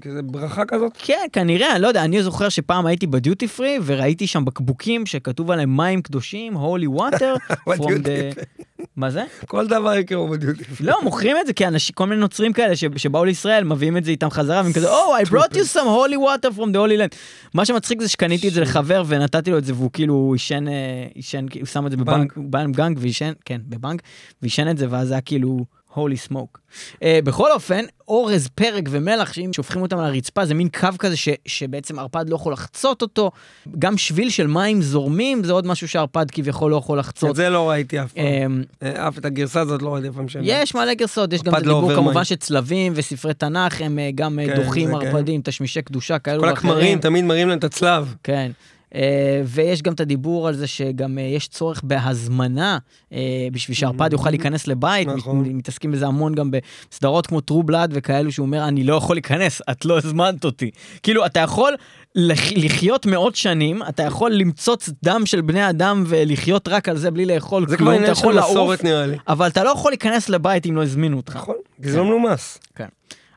כזה 0.00 0.22
ברכה 0.22 0.64
כזאת. 0.64 0.92
כן, 0.98 1.26
כנראה, 1.32 1.72
אני 1.72 1.82
לא 1.82 1.88
יודע, 1.88 2.04
אני 2.04 2.22
זוכר 2.22 2.48
שפעם 2.48 2.86
הייתי 2.86 3.06
בדיוטי 3.06 3.48
פרי 3.48 3.78
וראיתי 3.84 4.26
שם 4.26 4.44
בקבוקים 4.44 5.06
שכתוב 5.06 5.50
עליהם 5.50 5.76
מים 5.76 6.02
קדושים, 6.02 6.56
holy 6.56 7.00
water, 7.00 7.54
from 7.78 7.90
the... 7.90 8.44
מה 8.96 9.10
זה? 9.10 9.24
כל 9.46 9.66
דבר 9.66 9.94
יקראו 9.94 10.28
בדיוטי. 10.28 10.62
לא, 10.80 10.94
מוכרים 11.02 11.36
את 11.40 11.46
זה 11.46 11.52
כי 11.52 11.66
אנשים, 11.66 11.94
כל 11.94 12.06
מיני 12.06 12.20
נוצרים 12.20 12.52
כאלה 12.52 12.76
ש- 12.76 12.84
שבאו 12.96 13.24
לישראל, 13.24 13.64
מביאים 13.64 13.96
את 13.96 14.04
זה 14.04 14.10
איתם 14.10 14.30
חזרה, 14.30 14.60
והם 14.64 14.72
כזה, 14.72 14.88
Oh, 14.92 15.26
I 15.26 15.30
brought 15.30 15.52
you 15.54 15.74
some 15.74 15.86
holy 15.86 16.16
water 16.16 16.50
from 16.58 16.72
the 16.72 16.76
holy 16.76 16.98
land. 17.00 17.16
מה 17.54 17.64
שמצחיק 17.64 18.00
זה 18.02 18.08
שקניתי 18.08 18.48
את 18.48 18.52
זה 18.52 18.60
לחבר 18.60 19.02
ונתתי 19.06 19.50
לו 19.50 19.58
את 19.58 19.64
זה, 19.64 19.74
והוא 19.74 19.90
כאילו 19.92 20.30
עישן, 20.32 20.68
אה, 20.68 20.72
עישן, 21.14 21.46
הוא 21.58 21.66
שם 21.66 21.86
את 21.86 21.90
זה 21.90 21.96
בבנק, 21.96 22.32
בנק 22.36 22.76
גנג 22.76 22.98
ועישן, 23.00 23.32
כן, 23.44 23.60
בבנק, 23.68 24.02
ועישן 24.42 24.68
את 24.70 24.78
זה, 24.78 24.86
ואז 24.90 25.10
היה 25.10 25.20
כאילו, 25.20 25.64
הולי 26.00 26.16
סמוק. 26.16 26.60
Uh, 26.94 26.98
בכל 27.24 27.52
אופן, 27.52 27.84
אורז, 28.08 28.48
פרק 28.54 28.84
ומלח, 28.90 29.32
שאם 29.32 29.52
שופכים 29.52 29.82
אותם 29.82 29.98
על 29.98 30.04
הרצפה, 30.04 30.46
זה 30.46 30.54
מין 30.54 30.68
קו 30.80 30.88
כזה 30.98 31.16
ש, 31.16 31.28
שבעצם 31.46 31.98
ערפד 31.98 32.28
לא 32.28 32.34
יכול 32.34 32.52
לחצות 32.52 33.02
אותו. 33.02 33.30
גם 33.78 33.98
שביל 33.98 34.30
של 34.30 34.46
מים 34.46 34.82
זורמים, 34.82 35.44
זה 35.44 35.52
עוד 35.52 35.66
משהו 35.66 35.88
שערפד 35.88 36.30
כביכול 36.30 36.70
לא 36.70 36.76
יכול 36.76 36.98
לחצות. 36.98 37.30
את 37.30 37.36
זה 37.36 37.50
לא 37.50 37.70
ראיתי 37.70 38.02
אף 38.02 38.12
פעם. 38.12 38.24
אמ, 38.24 38.62
אה, 38.82 39.08
אף 39.08 39.18
את 39.18 39.24
הגרסה 39.24 39.60
הזאת 39.60 39.82
לא 39.82 39.94
ראיתי 39.94 40.08
אף 40.08 40.14
פעם 40.14 40.28
שם. 40.28 40.40
יש 40.42 40.74
מלא 40.74 40.94
גרסאות, 40.94 41.32
יש 41.32 41.42
גם 41.42 41.54
את 41.54 41.66
לא 41.66 41.72
הדיבור 41.72 41.82
עובר 41.82 41.94
כמובן. 41.94 42.24
שצלבים 42.24 42.92
וספרי 42.96 43.34
תנ"ך 43.34 43.80
הם 43.80 43.98
אה, 43.98 44.10
גם 44.14 44.38
אה, 44.38 44.46
כן, 44.46 44.62
דוחים 44.62 44.88
כן. 44.88 45.06
ערפדים, 45.06 45.40
תשמישי 45.44 45.82
קדושה 45.82 46.18
כאלו 46.18 46.40
כל 46.40 46.48
הכמרים 46.48 46.98
תמיד 46.98 47.24
מראים 47.24 47.48
להם 47.48 47.58
את 47.58 47.64
הצלב. 47.64 48.14
כן. 48.22 48.50
Uh, 48.96 48.98
ויש 49.44 49.82
גם 49.82 49.92
את 49.92 50.00
הדיבור 50.00 50.48
על 50.48 50.54
זה 50.54 50.66
שגם 50.66 51.18
uh, 51.18 51.20
יש 51.20 51.48
צורך 51.48 51.80
בהזמנה 51.84 52.78
uh, 53.10 53.14
בשביל 53.52 53.76
שהערפד 53.76 54.08
יוכל 54.12 54.30
להיכנס 54.30 54.66
לבית, 54.66 55.08
נכון. 55.08 55.40
מת, 55.40 55.46
מתעסקים 55.46 55.92
בזה 55.92 56.06
המון 56.06 56.34
גם 56.34 56.50
בסדרות 56.90 57.26
כמו 57.26 57.40
טרו 57.40 57.62
בלאד 57.62 57.90
וכאלו, 57.94 58.32
שהוא 58.32 58.46
אומר, 58.46 58.68
אני 58.68 58.84
לא 58.84 58.94
יכול 58.94 59.16
להיכנס, 59.16 59.62
את 59.70 59.84
לא 59.84 59.98
הזמנת 59.98 60.44
אותי. 60.44 60.70
כאילו, 61.02 61.26
אתה 61.26 61.40
יכול 61.40 61.72
לח- 62.14 62.52
לחיות 62.56 63.06
מאות 63.06 63.36
שנים, 63.36 63.82
אתה 63.88 64.02
יכול 64.02 64.32
למצוץ 64.32 64.90
דם 65.04 65.22
של 65.26 65.40
בני 65.40 65.70
אדם 65.70 66.04
ולחיות 66.06 66.68
רק 66.68 66.88
על 66.88 66.96
זה 66.96 67.10
בלי 67.10 67.26
לאכול 67.26 67.68
זה 67.68 67.76
כלום, 67.76 67.94
אתה 67.94 68.10
יכול 68.10 68.34
לעוף. 68.34 68.80
אבל 69.28 69.46
אתה 69.46 69.64
לא 69.64 69.70
יכול 69.70 69.90
להיכנס 69.90 70.28
לבית 70.28 70.66
אם 70.66 70.76
לא 70.76 70.82
הזמינו 70.82 71.16
אותך. 71.16 71.36
נכון, 71.36 71.56
כי 71.82 71.90
זה 71.90 71.98
לא 71.98 72.04
מנומס. 72.04 72.58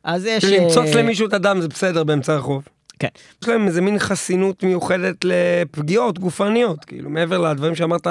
אז 0.03 0.26
יש... 0.26 0.43
למצוץ 0.43 0.95
אה, 0.95 1.01
למישהו 1.01 1.28
את 1.28 1.34
הדם 1.34 1.62
זה 1.62 1.68
בסדר 1.68 2.03
באמצע 2.03 2.34
הרחוב. 2.34 2.64
כן. 3.00 3.08
יש 3.43 3.50
להם 3.50 3.68
איזה 3.68 3.82
מין 3.82 4.00
חסינות 4.00 4.64
מיוחדת 4.64 5.16
לפגיעות 5.24 6.20
גופניות, 6.20 6.86
כאילו 6.86 7.10
מעבר 7.10 7.38
לדברים 7.38 7.76
שאמרת, 7.76 8.08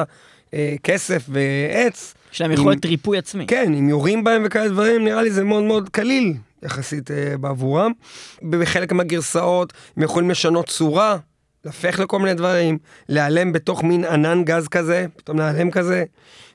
אה, 0.55 0.75
כסף 0.83 1.23
ועץ, 1.29 2.15
יש 2.33 2.41
להם 2.41 2.51
אם- 2.51 2.57
יכולת 2.59 2.85
ריפוי 2.87 3.19
עצמי. 3.19 3.47
כן, 3.47 3.75
אם 3.75 3.89
יורים 3.89 4.25
בהם 4.25 4.43
וכאלה 4.47 4.69
דברים, 4.69 5.05
נראה 5.05 5.23
לי 5.23 5.31
זה 5.31 5.45
מאוד 5.45 5.63
מאוד 5.63 5.89
קליל 5.89 6.35
יחסית 6.63 7.11
אה, 7.11 7.35
בעבורם. 7.41 7.93
בחלק 8.51 8.93
מהגרסאות 8.93 9.73
הם 9.97 10.03
יכולים 10.03 10.31
לשנות 10.31 10.69
צורה, 10.69 11.17
להפך 11.65 12.01
לכל 12.01 12.19
מיני 12.19 12.35
דברים, 12.35 12.79
להיעלם 13.09 13.53
בתוך 13.53 13.83
מין 13.85 14.05
ענן 14.05 14.45
גז 14.45 14.69
כזה, 14.69 15.07
פתאום 15.17 15.39
להיעלם 15.39 15.71
כזה, 15.71 16.05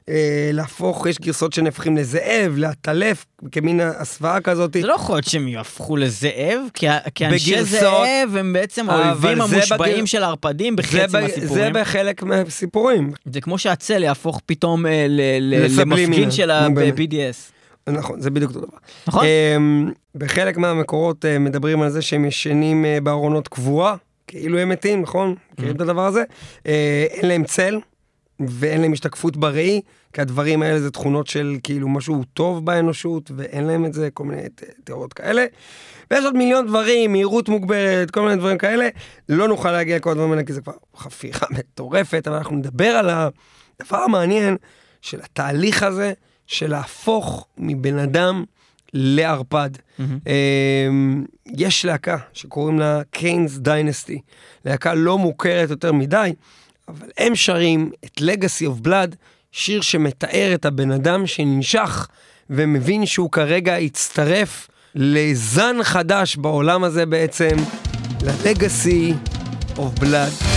אה, 0.10 0.50
להפוך, 0.54 1.08
יש 1.08 1.20
גרסאות 1.20 1.54
שנהפכים 1.54 1.98
לזאב, 1.98 2.54
לעטלף, 2.58 3.26
כמין 3.52 3.80
הסוואה 3.80 4.42
כזאת. 4.42 4.74
זה 4.74 4.88
לא 4.88 4.94
יכול 4.94 5.16
להיות 5.16 5.26
שהם 5.26 5.48
יהפכו 5.48 5.98
לזאב, 5.98 6.60
כי, 6.74 6.88
כי 7.16 7.26
אנשי 7.26 7.52
בגרסאות- 7.56 8.06
זאב 8.06 8.36
הם 8.38 8.54
בעצם 8.54 8.90
האויבים 8.90 9.42
המושבעים 9.42 9.96
בגר- 9.98 10.06
של 10.06 10.24
הערפדים 10.24 10.76
בחצי 10.76 10.98
מהסיפורים. 11.22 11.48
זה 11.54 11.70
בחלק 11.74 12.24
מהסיפורים. 12.24 13.12
זה 13.34 13.42
כמו 13.42 13.58
שהצל 13.58 14.04
יהפוך 14.04 14.42
פתאום 14.46 14.86
אה, 14.86 15.06
ל- 15.10 15.40
ל- 15.40 15.82
למפגין 15.82 16.32
של. 16.32 16.52
ה-BDS. 16.52 17.52
נכון, 17.90 18.22
זה 18.22 18.30
בדיוק 18.30 18.56
אותו 18.56 18.66
דבר. 18.68 18.78
נכון? 19.08 19.26
אמ, 19.26 19.92
בחלק 20.16 20.58
מהמקורות 20.58 21.26
אה, 21.26 21.40
מדברים 21.40 21.82
על 21.82 21.90
זה 21.90 22.02
שהם 22.02 22.26
ישנים 22.26 22.86
אה, 22.86 22.98
בארונות 23.04 23.48
קבורה, 23.48 23.96
כאילו 24.34 24.60
הם 24.60 24.70
מתים, 24.70 25.02
נכון? 25.02 25.36
מכירים 25.54 25.76
את 25.76 25.82
הדבר 25.82 26.06
הזה? 26.06 26.24
אה, 26.68 27.06
אין 27.10 27.28
להם 27.28 27.44
צל, 27.44 27.80
ואין 28.40 28.82
להם 28.82 28.94
השתקפות 28.94 29.38
בראי, 29.38 29.82
כי 30.14 30.22
הדברים 30.22 30.62
האלה 30.62 30.80
זה 30.80 30.92
תכונות 30.92 31.28
של 31.28 31.56
כאילו 31.64 31.90
משהו 31.90 32.24
טוב 32.34 32.66
באנושות, 32.66 33.32
ואין 33.36 33.64
להם 33.64 33.86
את 33.86 33.94
זה, 33.94 34.10
כל 34.14 34.24
מיני 34.24 34.42
תיאוריות 34.84 35.14
כאלה. 35.14 35.46
ויש 36.12 36.26
עוד 36.26 36.36
מיליון 36.38 36.68
דברים, 36.68 37.12
מהירות 37.12 37.50
מוגברת, 37.50 38.12
כל 38.12 38.22
מיני 38.22 38.36
דברים 38.36 38.58
כאלה. 38.58 38.90
לא 39.30 39.48
נוכל 39.48 39.72
להגיע 39.72 39.96
לכל 39.96 40.12
הדברים 40.12 40.32
האלה, 40.32 40.44
כי 40.44 40.54
זה 40.54 40.62
כבר 40.62 40.74
חפירה 40.98 41.48
מטורפת, 41.58 42.28
אבל 42.28 42.38
אנחנו 42.38 42.56
נדבר 42.56 42.90
על 42.90 43.10
הדבר 43.10 43.98
המעניין 43.98 44.58
של 45.02 45.20
התהליך 45.24 45.84
הזה, 45.84 46.14
של 46.48 46.70
להפוך 46.70 47.48
מבן 47.58 47.98
אדם 47.98 48.44
לערפד. 48.94 49.70
מהמם. 50.00 50.20
אמ, 50.28 51.26
יש 51.46 51.86
להקה 51.86 52.18
שקוראים 52.34 52.80
לה 52.80 53.02
קיינס 53.12 53.58
דיינסטי, 53.58 54.20
להקה 54.66 54.94
לא 54.94 55.18
מוכרת 55.18 55.70
יותר 55.70 55.92
מדי, 55.92 56.34
אבל 56.88 57.08
הם 57.18 57.36
שרים 57.36 57.92
את 58.06 58.22
Legacy 58.22 58.66
of 58.66 58.88
Blood, 58.88 59.16
שיר 59.52 59.82
שמתאר 59.82 60.52
את 60.56 60.66
הבן 60.66 60.92
אדם 60.92 61.28
שננשך 61.28 62.08
ומבין 62.50 63.06
שהוא 63.06 63.32
כרגע 63.32 63.76
הצטרף 63.76 64.68
לזן 64.96 65.76
חדש 65.84 66.36
בעולם 66.36 66.84
הזה 66.84 67.06
בעצם, 67.06 67.56
ל-Legacy 68.24 69.14
of 69.78 70.02
Blood. 70.02 70.53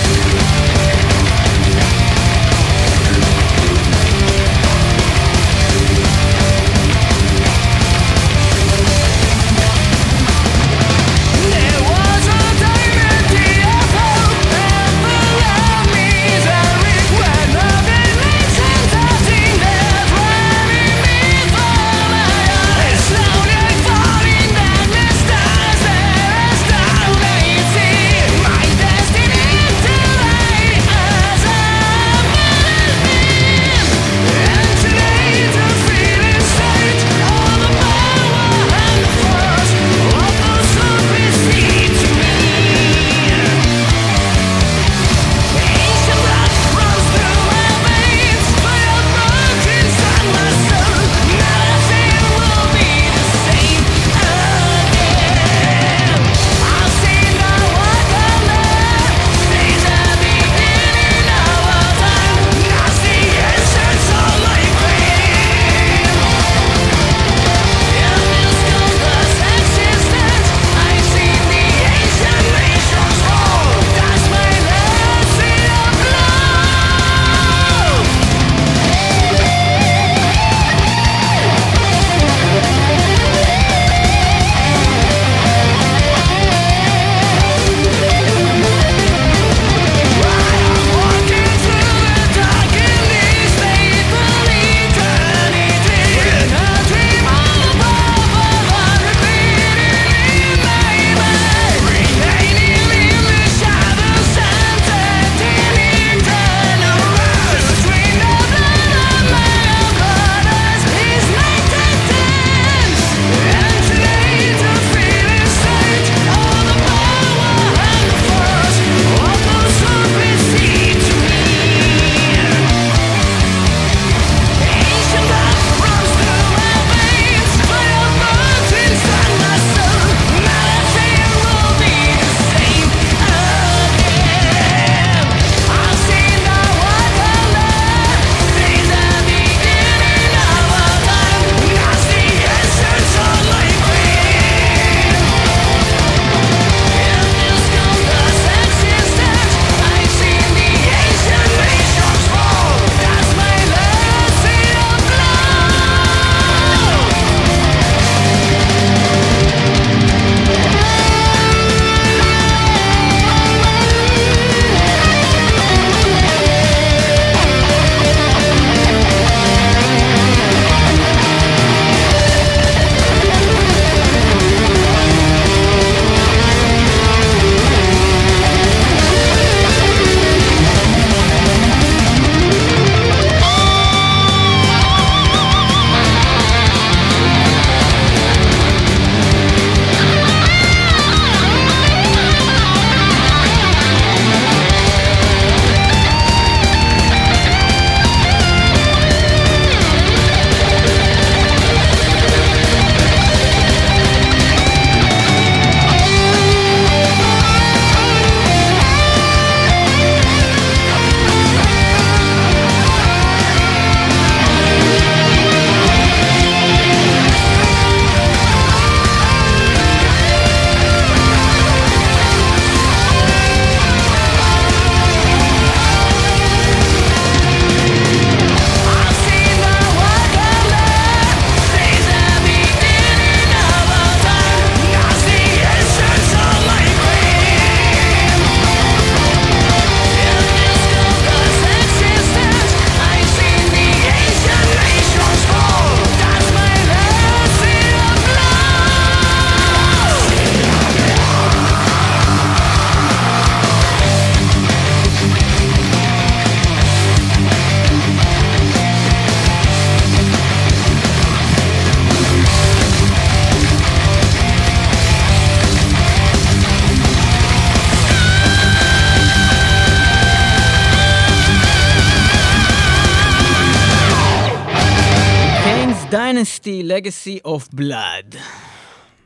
Legacy 277.07 277.47
of 277.47 277.81
Blood. 277.81 278.37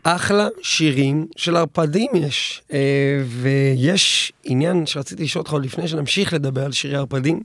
אחלה 0.03 0.49
שירים 0.62 1.26
של 1.37 1.57
ערפדים 1.57 2.11
יש. 2.14 2.62
אה, 2.72 2.78
ויש 3.26 4.33
עניין 4.45 4.87
שרציתי 4.87 5.24
לשאול 5.24 5.41
אותך 5.41 5.53
עוד 5.53 5.64
לפני 5.64 5.89
שנמשיך 5.89 6.33
לדבר 6.33 6.64
על 6.64 6.72
שירי 6.72 6.97
ערפדים. 6.97 7.41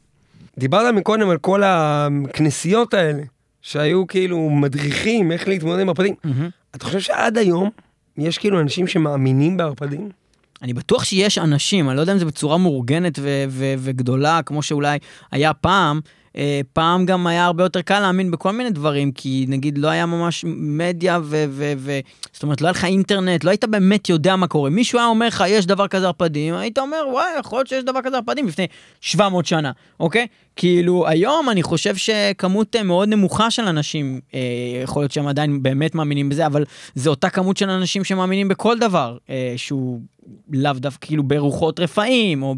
דיברת 0.58 0.94
מקודם 0.94 1.30
על 1.30 1.38
כל 1.38 1.62
הכנסיות 1.66 2.94
האלה, 2.94 3.24
שהיו 3.62 4.08
כאילו 4.08 4.50
מדריכים 4.50 5.32
איך 5.32 5.48
להתמודד 5.48 5.80
עם 5.80 5.90
ערפדים. 5.90 6.16
אתה 6.76 6.86
חושב 6.86 7.00
שעד 7.00 7.38
היום 7.38 7.70
יש 8.18 8.38
כאילו 8.38 8.60
אנשים 8.62 8.88
שמאמינים 8.88 9.58
בערפדים? 9.58 10.10
אני 10.62 10.74
בטוח 10.74 11.04
שיש 11.04 11.38
אנשים, 11.38 11.90
אני 11.90 11.96
לא 11.96 12.02
יודע 12.02 12.14
אם 12.14 12.18
זה 12.18 12.26
בצורה 12.26 12.58
מאורגנת 12.58 13.20
ו- 13.20 13.46
ו- 13.50 13.74
וגדולה, 13.78 14.42
כמו 14.46 14.64
שאולי 14.64 14.98
היה 15.32 15.54
פעם. 15.54 16.00
אה, 16.38 16.62
פעם 16.74 17.06
גם 17.06 17.28
היה 17.28 17.46
הרבה 17.46 17.64
יותר 17.64 17.82
קל 17.82 18.00
להאמין 18.00 18.32
בכל 18.32 18.52
מיני 18.52 18.70
דברים, 18.70 19.12
כי 19.12 19.46
נגיד 19.50 19.78
לא 19.78 19.88
היה 19.88 20.06
ממש 20.06 20.46
מדיה 20.48 21.20
ו... 21.24 21.46
ו-, 21.50 21.74
ו- 21.78 22.00
זאת 22.34 22.44
אומרת, 22.44 22.62
לא 22.62 22.68
היה 22.68 22.72
לך 22.72 22.86
אינטרנט, 22.86 23.44
לא 23.44 23.50
היית 23.50 23.66
באמת 23.66 24.10
יודע 24.10 24.36
מה 24.36 24.48
קורה. 24.48 24.70
מישהו 24.70 25.00
היה 25.00 25.08
אומר 25.08 25.28
לך, 25.28 25.44
יש 25.48 25.66
דבר 25.66 25.88
כזה 25.88 26.06
ערפדים, 26.06 26.54
היית 26.54 26.78
אומר, 26.78 26.98
וואי, 27.12 27.26
יכול 27.40 27.60
להיות 27.60 27.68
שיש 27.68 27.84
דבר 27.84 28.00
כזה 28.04 28.16
ערפדים 28.16 28.48
לפני 28.48 28.68
700 29.02 29.46
שנה, 29.46 29.72
אוקיי? 30.00 30.28
כאילו, 30.56 31.08
היום 31.08 31.50
אני 31.50 31.64
חושב 31.64 31.96
שכמות 31.96 32.76
אה, 32.76 32.84
מאוד 32.84 33.10
נמוכה 33.10 33.52
של 33.52 33.64
אנשים, 33.64 34.20
אה, 34.34 34.40
יכול 34.84 35.02
להיות 35.02 35.12
שהם 35.12 35.28
עדיין 35.28 35.64
באמת 35.64 35.96
מאמינים 35.96 36.30
בזה, 36.30 36.46
אבל 36.46 36.64
זה 36.96 37.10
אותה 37.10 37.30
כמות 37.30 37.58
של 37.58 37.70
אנשים 37.70 38.04
שמאמינים 38.04 38.48
בכל 38.48 38.80
דבר, 38.80 39.18
אה, 39.30 39.54
שהוא 39.58 40.02
לאו 40.52 40.74
דווקא 40.74 41.08
כאילו 41.08 41.24
ברוחות 41.24 41.80
רפאים, 41.80 42.44
או 42.44 42.56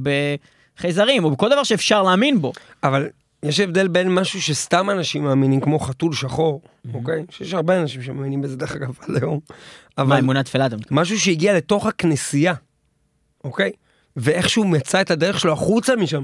בחייזרים, 0.77 1.23
או 1.23 1.31
בכל 1.31 1.49
דבר 1.49 1.63
שאפשר 1.63 2.03
להאמין 2.03 2.41
בו. 2.41 2.51
אבל 2.83 3.07
יש 3.43 3.59
הבדל 3.59 3.87
בין 3.87 4.13
משהו 4.15 4.41
שסתם 4.41 4.89
אנשים 4.89 5.23
מאמינים, 5.23 5.61
כמו 5.61 5.79
חתול 5.79 6.13
שחור, 6.13 6.61
אוקיי? 6.93 7.25
שיש 7.29 7.53
הרבה 7.53 7.81
אנשים 7.81 8.01
שמאמינים 8.01 8.41
בזה, 8.41 8.57
דרך 8.57 8.75
אגב, 8.75 8.97
עד 9.01 9.23
היום. 9.23 9.39
מה, 9.97 10.03
אבל 10.03 10.17
אמונה 10.17 10.43
תפלה 10.43 10.65
אתה 10.65 10.77
מתכוון? 10.77 10.99
משהו 11.01 11.19
שהגיע 11.19 11.57
לתוך 11.57 11.85
הכנסייה, 11.85 12.53
אוקיי? 13.43 13.71
ואיכשהו 14.15 14.63
מצא 14.67 15.01
את 15.01 15.11
הדרך 15.11 15.39
שלו 15.39 15.53
החוצה 15.53 15.95
משם. 15.95 16.23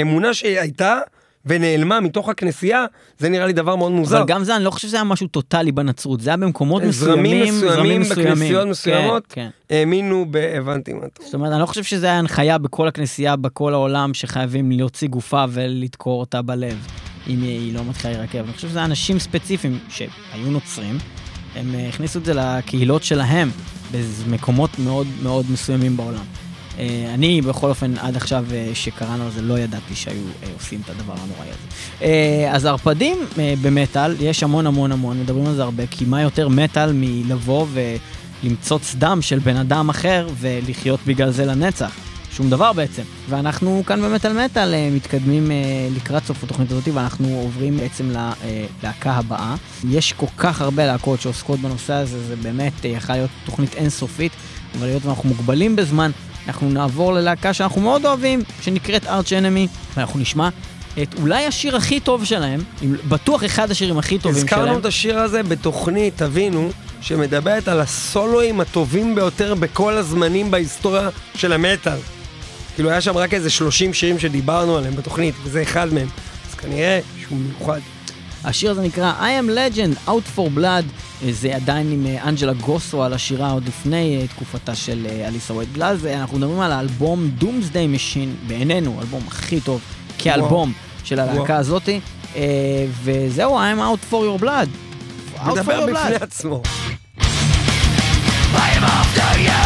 אמונה 0.00 0.34
שהייתה 0.34 0.98
ונעלמה 1.46 2.00
מתוך 2.00 2.28
הכנסייה, 2.28 2.84
זה 3.18 3.28
נראה 3.28 3.46
לי 3.46 3.52
דבר 3.52 3.76
מאוד 3.76 3.92
מוזר. 3.92 4.16
אבל 4.18 4.26
גם 4.26 4.44
זה, 4.44 4.56
אני 4.56 4.64
לא 4.64 4.70
חושב 4.70 4.88
שזה 4.88 4.96
היה 4.96 5.04
משהו 5.04 5.26
טוטאלי 5.26 5.72
בנצרות, 5.72 6.20
זה 6.20 6.30
היה 6.30 6.36
במקומות 6.36 6.82
זרמים 6.88 7.42
מסוימים, 7.42 7.54
מסוימים 7.54 8.00
מסוימים. 8.00 8.32
בכנסיות 8.32 8.68
מסוימות. 8.68 9.26
כן, 9.28 9.48
כן. 9.68 9.76
האמינו 9.76 10.26
ב... 10.30 10.36
הבנתי 10.36 10.92
מה 10.92 11.06
אתה 11.06 11.24
זאת 11.24 11.34
אומרת, 11.34 11.52
אני 11.52 11.60
לא 11.60 11.66
חושב 11.66 11.82
שזה 11.82 12.06
היה 12.06 12.18
הנחיה 12.18 12.58
בכל 12.58 12.88
הכנסייה, 12.88 13.36
בכל 13.36 13.74
העולם, 13.74 14.14
שחייבים 14.14 14.72
להוציא 14.72 15.08
גופה 15.08 15.44
ולדקור 15.48 16.20
אותה 16.20 16.42
בלב, 16.42 16.86
אם 17.28 17.42
היא 17.42 17.74
לא 17.74 17.80
מתחילה 17.88 18.12
להירקב. 18.12 18.38
אני 18.38 18.52
חושב 18.52 18.68
שזה 18.68 18.84
אנשים 18.84 19.18
ספציפיים 19.18 19.78
שהיו 19.88 20.50
נוצרים, 20.50 20.98
הם 21.56 21.74
אה, 21.74 21.88
הכניסו 21.88 22.18
את 22.18 22.24
זה 22.24 22.32
לקהילות 22.34 23.02
שלהם, 23.02 23.50
במקומות 24.28 24.78
מאוד 24.78 25.06
מאוד 25.22 25.46
מסוימים 25.52 25.96
בעולם. 25.96 26.24
אה, 26.78 27.10
אני 27.14 27.40
בכל 27.40 27.68
אופן 27.68 27.98
עד 27.98 28.16
עכשיו 28.16 28.44
אה, 28.52 28.70
שקראנו 28.74 29.24
על 29.24 29.30
זה 29.30 29.42
לא 29.42 29.58
ידעתי 29.58 29.94
שהיו 29.94 30.22
אה, 30.42 30.48
עושים 30.58 30.80
את 30.84 30.90
הדבר 30.90 31.14
הנוראי 31.22 31.48
הזה. 31.48 32.48
אז 32.52 32.66
ערפדים 32.66 33.18
במטאל, 33.62 34.16
יש 34.20 34.42
המון 34.42 34.66
המון 34.66 34.92
המון, 34.92 35.20
מדברים 35.20 35.46
על 35.46 35.54
זה 35.54 35.62
הרבה, 35.62 35.86
כי 35.86 36.04
מה 36.04 36.22
יותר 36.22 36.48
מטאל 36.48 36.90
מלבוא 36.94 37.66
ולמצוץ 38.42 38.94
דם 38.98 39.18
של 39.22 39.38
בן 39.38 39.56
אדם 39.56 39.88
אחר 39.88 40.28
ולחיות 40.40 41.00
בגלל 41.06 41.30
זה 41.30 41.46
לנצח. 41.46 41.96
שום 42.30 42.50
דבר 42.50 42.72
בעצם. 42.72 43.02
ואנחנו 43.28 43.82
כאן 43.86 44.02
במטאל 44.02 44.44
מטאל 44.44 44.74
מתקדמים 44.90 45.50
לקראת 45.96 46.24
סוף 46.24 46.44
התוכנית 46.44 46.70
הזאת 46.70 46.88
ואנחנו 46.94 47.28
עוברים 47.28 47.76
בעצם 47.76 48.10
ללהקה 48.10 49.12
הבאה. 49.12 49.54
יש 49.88 50.12
כל 50.12 50.26
כך 50.36 50.60
הרבה 50.60 50.86
להקות 50.86 51.20
שעוסקות 51.20 51.60
בנושא 51.60 51.92
הזה, 51.92 52.24
זה 52.24 52.36
באמת 52.36 52.72
יכולה 52.84 53.18
להיות 53.18 53.30
תוכנית 53.44 53.74
אינסופית, 53.74 54.32
אבל 54.78 54.86
היות 54.86 55.04
ואנחנו 55.04 55.28
מוגבלים 55.28 55.76
בזמן, 55.76 56.10
אנחנו 56.48 56.68
נעבור 56.70 57.12
ללהקה 57.14 57.52
שאנחנו 57.54 57.80
מאוד 57.80 58.06
אוהבים, 58.06 58.42
שנקראת 58.62 59.06
ארץ' 59.06 59.32
אנמי, 59.32 59.68
ואנחנו 59.96 60.20
נשמע 60.20 60.48
את 61.02 61.14
אולי 61.20 61.46
השיר 61.46 61.76
הכי 61.76 62.00
טוב 62.00 62.24
שלהם, 62.24 62.60
עם- 62.82 62.96
בטוח 63.08 63.44
אחד 63.44 63.70
השירים 63.70 63.98
הכי 63.98 64.18
טובים 64.18 64.46
שלהם. 64.48 64.60
הזכרנו 64.62 64.78
את 64.78 64.84
השיר 64.84 65.18
הזה 65.18 65.42
בתוכנית, 65.42 66.12
תבינו, 66.16 66.70
שמדברת 67.00 67.68
על 67.68 67.80
הסולואים 67.80 68.60
הטובים 68.60 69.14
ביותר 69.14 69.54
בכל 69.54 69.92
הזמנים 69.92 70.50
בהיסטוריה 70.50 71.08
של 71.34 71.52
המטאל. 71.52 71.96
כאילו 72.74 72.90
היה 72.90 73.00
שם 73.00 73.16
רק 73.16 73.34
איזה 73.34 73.50
30 73.50 73.94
שירים 73.94 74.18
שדיברנו 74.18 74.76
עליהם 74.76 74.96
בתוכנית, 74.96 75.34
וזה 75.44 75.62
אחד 75.62 75.92
מהם. 75.94 76.08
אז 76.50 76.54
כנראה 76.54 77.00
שהוא 77.20 77.38
מיוחד. 77.38 77.80
השיר 78.44 78.70
הזה 78.70 78.82
נקרא 78.82 79.12
I 79.20 79.44
am 79.44 79.48
Legend, 79.76 80.08
Out 80.08 80.38
for 80.38 80.58
Blood, 80.58 80.84
זה 81.32 81.56
עדיין 81.56 81.92
עם 81.92 82.06
אה, 82.06 82.28
אנג'לה 82.28 82.52
גוסו 82.52 83.02
על 83.02 83.12
השירה 83.12 83.50
עוד 83.50 83.64
לפני 83.68 84.18
אה, 84.20 84.26
תקופתה 84.26 84.74
של 84.74 85.06
אה, 85.10 85.28
אליסה 85.28 85.52
ווייט 85.54 85.68
בלאז, 85.70 86.06
אה, 86.06 86.20
אנחנו 86.20 86.38
מדברים 86.38 86.60
על 86.60 86.72
האלבום 86.72 87.30
Doomsday 87.40 87.74
Machine, 87.96 88.48
בעינינו, 88.48 88.98
האלבום 88.98 89.22
הכי 89.26 89.60
טוב 89.60 89.80
כאלבום 90.18 90.72
של 91.04 91.20
הלהקה 91.20 91.40
וואו. 91.42 91.52
הזאתי, 91.58 92.00
אה, 92.36 92.42
וזהו, 93.04 93.58
I'm 93.58 93.78
out 93.78 94.12
for 94.12 94.16
your 94.16 94.42
blood. 94.42 94.68
Out 95.36 95.46
for 95.46 95.50
מדבר 95.52 95.86
your 95.86 95.90
בפני 95.90 96.16
blood. 96.16 96.22
עצמו. 96.22 96.62
I 98.56 98.78
am 98.78 98.84
out 98.84 99.63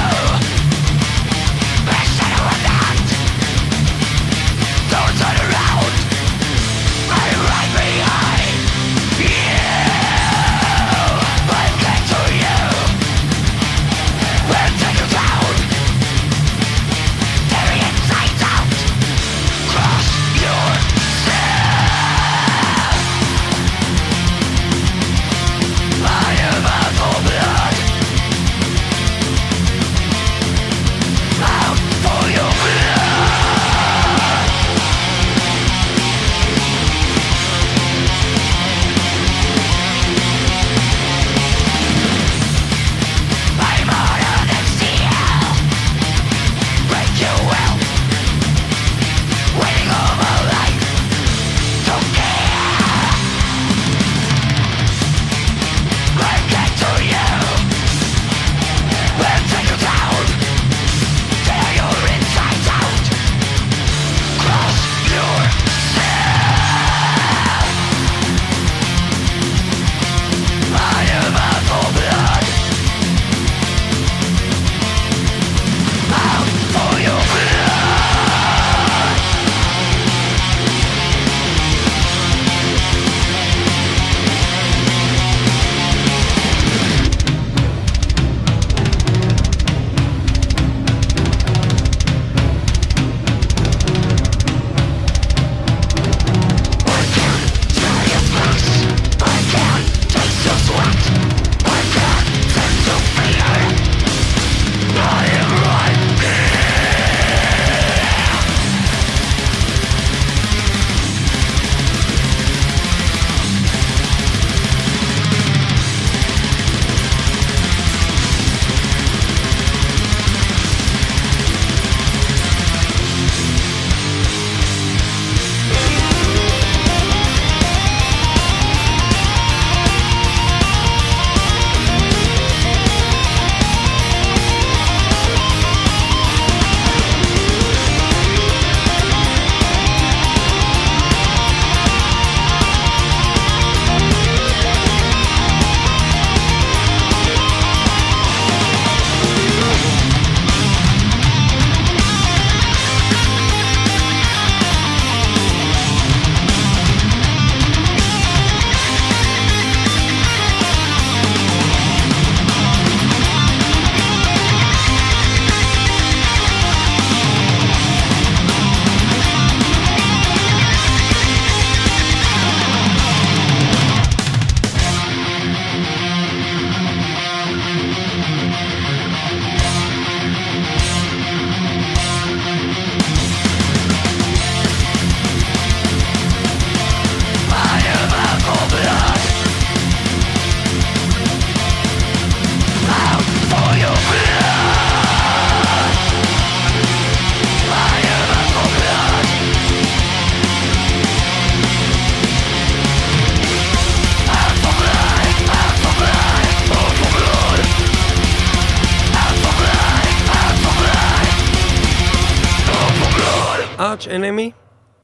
אנמי, 214.10 214.50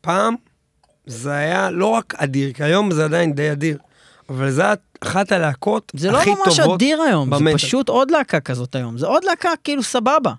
פעם, 0.00 0.34
זה 1.06 1.32
היה 1.32 1.70
לא 1.70 1.86
רק 1.86 2.14
אדיר, 2.16 2.52
כי 2.52 2.64
היום 2.64 2.90
זה 2.90 3.04
עדיין 3.04 3.32
די 3.34 3.52
אדיר, 3.52 3.78
אבל 4.28 4.50
זה 4.50 4.62
היה 4.62 4.74
אחת 5.00 5.32
הלהקות 5.32 5.92
זה 5.96 6.10
לא 6.10 6.18
הכי 6.20 6.30
ממש 6.30 6.60
טובות 6.60 6.74
אדיר 6.82 7.02
היום, 7.02 7.30
זה 7.30 7.36
במטאל. 7.40 7.54
פשוט 7.58 7.88
עוד 7.88 8.10
להקה 8.10 8.40
כזאת 8.40 8.74
היום. 8.74 8.98
זה 8.98 9.06
עוד 9.06 9.24
להקה 9.24 9.50
כאילו 9.64 9.82
סבבה. 9.82 10.32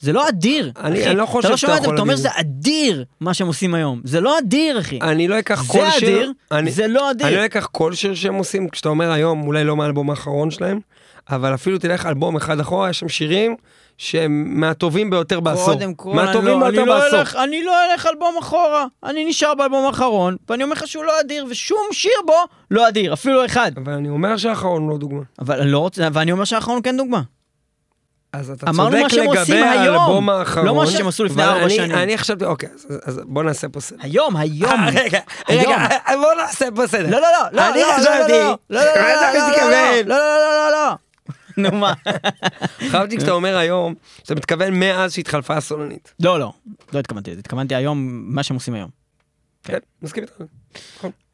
זה 0.00 0.12
לא 0.12 0.28
אדיר, 0.28 0.72
אני- 0.80 1.00
אחי. 1.00 1.10
אני 1.10 1.16
לא 1.16 1.26
חושב 1.26 1.48
לא 1.48 1.56
שאתה 1.56 1.66
שומע 1.66 1.76
את 1.76 1.82
זה, 1.82 1.86
יכול 1.86 1.94
אתה 1.96 2.02
אומר 2.02 2.14
להגיד 2.14 2.30
שזה 2.30 2.40
אדיר 2.40 3.04
מה 3.20 3.34
שהם 3.34 3.46
עושים 3.46 3.74
היום. 3.74 4.00
זה 4.04 4.20
לא 4.20 4.38
אדיר, 4.38 4.80
אחי. 4.80 4.98
אני 5.02 5.28
לא 5.28 5.38
אקח 5.38 5.64
כל 5.66 5.78
זה 5.84 5.90
שיר, 5.90 6.08
אדיר, 6.08 6.32
אני- 6.52 6.70
זה 6.72 6.86
לא 6.88 7.10
אדיר. 7.10 7.26
אני 7.26 7.36
לא 7.36 7.44
אקח 7.46 7.68
כל 7.72 7.94
שיר 7.94 8.14
שהם 8.14 8.34
עושים, 8.34 8.68
כשאתה 8.68 8.88
אומר 8.88 9.10
היום, 9.10 9.42
אולי 9.46 9.64
לא 9.64 9.76
מהאלבום 9.76 10.10
האחרון 10.10 10.50
שלהם, 10.50 10.80
אבל 11.30 11.54
אפילו 11.54 11.78
תלך 11.78 12.06
אלבום 12.06 12.36
אחד 12.36 12.60
אחורה, 12.60 12.90
יש 12.90 12.98
שם 13.00 13.08
שירים 13.08 13.56
שהם 13.98 14.60
מהטובים 14.60 15.10
ביותר 15.10 15.40
בעשור. 15.40 15.64
קודם 15.64 15.94
כל, 15.94 16.08
אני 16.10 16.16
מהטובים 16.26 16.60
לא, 16.60 16.66
אני, 16.68 16.76
ביותר 16.76 16.84
לא 16.92 16.98
בעשור. 17.00 17.18
אלך, 17.20 17.36
אני 17.36 17.64
לא 17.64 17.74
אלך 17.92 18.06
אלבום 18.06 18.34
אחורה, 18.38 18.84
אני 19.04 19.24
נשאר 19.24 19.54
באלבום 19.54 19.86
האחרון, 19.86 20.36
ואני 20.48 20.62
אומר 20.64 20.72
לך 20.72 20.86
שהוא 20.86 21.04
לא 21.04 21.20
אדיר, 21.20 21.46
ושום 21.50 21.78
שיר 21.92 22.12
בו 22.26 22.34
לא 22.70 22.88
אדיר, 22.88 23.12
אפילו 23.12 23.44
אחד. 23.44 23.72
אבל 23.84 23.92
אני 23.92 24.08
אומר 24.08 24.36
שהאחרון 24.36 24.88
לא 24.88 24.98
דוגמה. 24.98 25.22
אבל 25.38 25.64
לא 25.66 25.78
רוצה, 25.78 26.08
ואני 26.12 26.32
אומר 26.32 26.44
שהאחרון 26.44 26.80
כן 26.84 26.96
דוגמה. 26.96 27.20
אז 28.32 28.50
אתה 28.50 28.66
צודק 28.76 29.12
לגבי 29.12 29.58
האלבום 29.60 30.30
האחרון. 30.30 30.66
לא 30.66 30.74
מה 30.74 30.86
שהם 30.86 31.08
עשו 31.08 31.24
לפני 31.24 31.42
ארבע 31.44 31.70
שנים. 31.70 31.92
אני 31.96 32.18
חשבתי, 32.18 32.44
אוקיי, 32.44 32.68
אז- 32.74 32.86
אז 33.04 33.20
בוא 33.24 33.42
נעשה 33.42 33.68
פה 33.68 33.80
סדר. 33.80 33.98
היום, 34.02 34.36
היום. 34.36 34.70
אה, 34.70 34.88
רגע. 34.94 35.20
רגע, 35.48 35.76
אה, 36.08 36.16
בוא 36.16 36.34
נעשה 36.42 36.66
פה 36.76 36.86
סדר. 36.86 37.10
לא, 37.10 37.20
לא, 37.20 37.28
לא, 37.32 37.48
לא, 37.52 37.68
אני 37.70 37.80
לא, 37.80 37.88
לא, 37.88 37.92
חשבתי, 37.94 38.32
לא, 38.32 38.56
לא, 38.70 38.84
לא, 38.84 38.84
לא, 38.84 39.02
מה 39.02 39.14
אתה 39.14 39.38
לא, 39.38 39.40
לא, 39.40 39.48
מתכוון? 39.50 40.06
לא, 40.06 40.16
לא, 40.16 40.36
לא, 40.36 40.70
לא, 40.70 40.70
לא. 40.70 40.92
נו 41.56 41.72
מה? 41.72 41.92
חשבתי 42.88 43.16
כשאתה 43.16 43.32
אומר 43.32 43.56
היום, 43.56 43.94
שאתה 44.18 44.34
מתכוון 44.34 44.80
מאז 44.80 45.12
שהתחלפה 45.12 45.56
הסולנית. 45.56 46.14
לא, 46.20 46.38
לא, 46.38 46.52
לא 46.92 46.98
התכוונתי 46.98 47.30
לזה, 47.30 47.40
התכוונתי 47.40 47.74
היום, 47.74 48.22
מה 48.24 48.42
שהם 48.42 48.54
עושים 48.54 48.74
היום. 48.74 48.90
כן, 49.64 49.78
מסכים 50.02 50.22
איתך. 50.22 50.42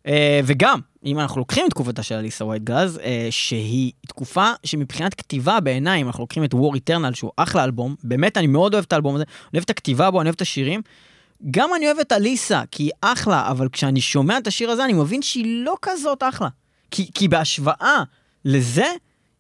אה, 0.07 0.41
וגם, 0.45 0.81
אם 1.05 1.19
אנחנו 1.19 1.39
לוקחים 1.39 1.67
את 1.67 1.71
תקופתה 1.71 2.03
של 2.03 2.15
אליסה 2.15 2.45
ווייט 2.45 2.63
גלאז, 2.63 2.99
אה, 2.99 3.27
שהיא 3.31 3.93
תקופה 4.09 4.53
שמבחינת 4.65 5.15
כתיבה 5.15 5.61
בעיניי, 5.61 6.03
אם 6.03 6.07
אנחנו 6.07 6.23
לוקחים 6.23 6.45
את 6.45 6.55
War 6.55 6.77
Eternal, 6.77 7.15
שהוא 7.15 7.31
אחלה 7.37 7.65
אלבום, 7.65 7.95
באמת 8.05 8.37
אני 8.37 8.47
מאוד 8.47 8.75
אוהב 8.75 8.85
את 8.85 8.93
האלבום 8.93 9.15
הזה, 9.15 9.25
אני 9.25 9.51
אוהב 9.55 9.65
את 9.65 9.71
הכתיבה 9.71 10.11
בו, 10.11 10.21
אני 10.21 10.29
אוהב 10.29 10.35
את 10.35 10.41
השירים. 10.41 10.83
גם 11.51 11.71
אני 11.77 11.87
אוהב 11.87 11.99
את 11.99 12.13
אליסה, 12.13 12.63
כי 12.71 12.83
היא 12.83 12.91
אחלה, 13.01 13.51
אבל 13.51 13.69
כשאני 13.69 14.01
שומע 14.01 14.39
את 14.39 14.47
השיר 14.47 14.71
הזה, 14.71 14.85
אני 14.85 14.93
מבין 14.93 15.23
שהיא 15.23 15.65
לא 15.65 15.77
כזאת 15.83 16.23
אחלה. 16.23 16.49
כי, 16.91 17.11
כי 17.15 17.29
בהשוואה 17.29 18.03
לזה, 18.45 18.87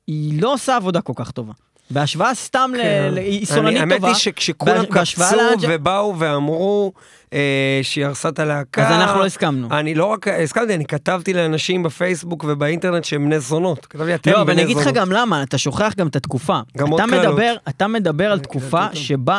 היא 0.09 0.43
לא 0.43 0.53
עושה 0.53 0.77
עבודה 0.77 1.01
כל 1.01 1.13
כך 1.17 1.31
טובה. 1.31 1.53
בהשוואה 1.91 2.35
סתם. 2.35 2.71
כן. 2.77 3.09
ל... 3.13 3.19
היא 3.19 3.47
סולנית 3.47 3.81
טובה. 3.81 3.95
האמת 3.95 4.05
היא 4.05 4.15
שכשכולם 4.15 4.85
קפצו 4.87 5.37
לאנג'ל- 5.37 5.67
ובאו 5.71 6.19
ואמרו 6.19 6.93
אה, 7.33 7.81
שהיא 7.83 8.07
הרסה 8.07 8.29
את 8.29 8.39
הלהקה. 8.39 8.87
אז 8.89 8.93
אנחנו 8.93 9.21
לא 9.21 9.27
הסכמנו. 9.27 9.69
אני 9.71 9.95
לא 9.95 10.05
רק 10.05 10.29
הסכמתי, 10.29 10.75
אני 10.75 10.85
כתבתי 10.85 11.33
לאנשים 11.33 11.83
בפייסבוק 11.83 12.45
ובאינטרנט 12.49 13.05
שהם 13.05 13.25
בני 13.25 13.41
זונות. 13.41 13.87
כתבתי, 13.87 14.15
אתם 14.15 14.31
לא, 14.31 14.37
בני 14.37 14.43
אבל 14.45 14.53
אני 14.53 14.63
אגיד 14.63 14.77
לך 14.77 14.83
זונות. 14.83 14.97
גם 14.97 15.13
למה, 15.13 15.43
אתה 15.43 15.59
שוכח 15.59 15.93
גם 15.97 16.07
את 16.07 16.17
התקופה. 16.17 16.61
גם 16.77 16.89
עוד 16.91 17.01
אתה 17.01 17.11
קללות. 17.11 17.27
מדבר, 17.35 17.57
אתה 17.69 17.87
מדבר 17.87 18.25
על 18.27 18.33
אני 18.33 18.41
תקופה 18.43 18.71
קלטתי 18.71 18.85
אותם. 18.87 18.97
שבה... 18.97 19.39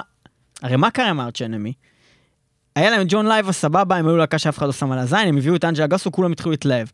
הרי 0.64 0.76
מה 0.76 0.92
קרה 0.92 1.10
עם 1.10 1.20
ארץ' 1.22 1.42
אנמי? 1.42 1.74
היה 2.76 2.90
להם 2.90 3.04
ג'ון 3.10 3.28
לייבה 3.28 3.52
סבבה, 3.52 3.96
הם 3.96 4.08
היו 4.08 4.18
להקה 4.18 4.38
שאף 4.40 4.58
אחד 4.58 4.66
לא 4.66 4.72
שם 4.72 4.92
על 4.92 5.00
הזין, 5.00 5.28
הם 5.28 5.38
הביאו 5.38 5.56
את 5.56 5.66
אנג'לה 5.66 5.88
גסו, 5.88 6.12
כולם 6.12 6.32
התחילו 6.32 6.52
להתלהב. 6.52 6.88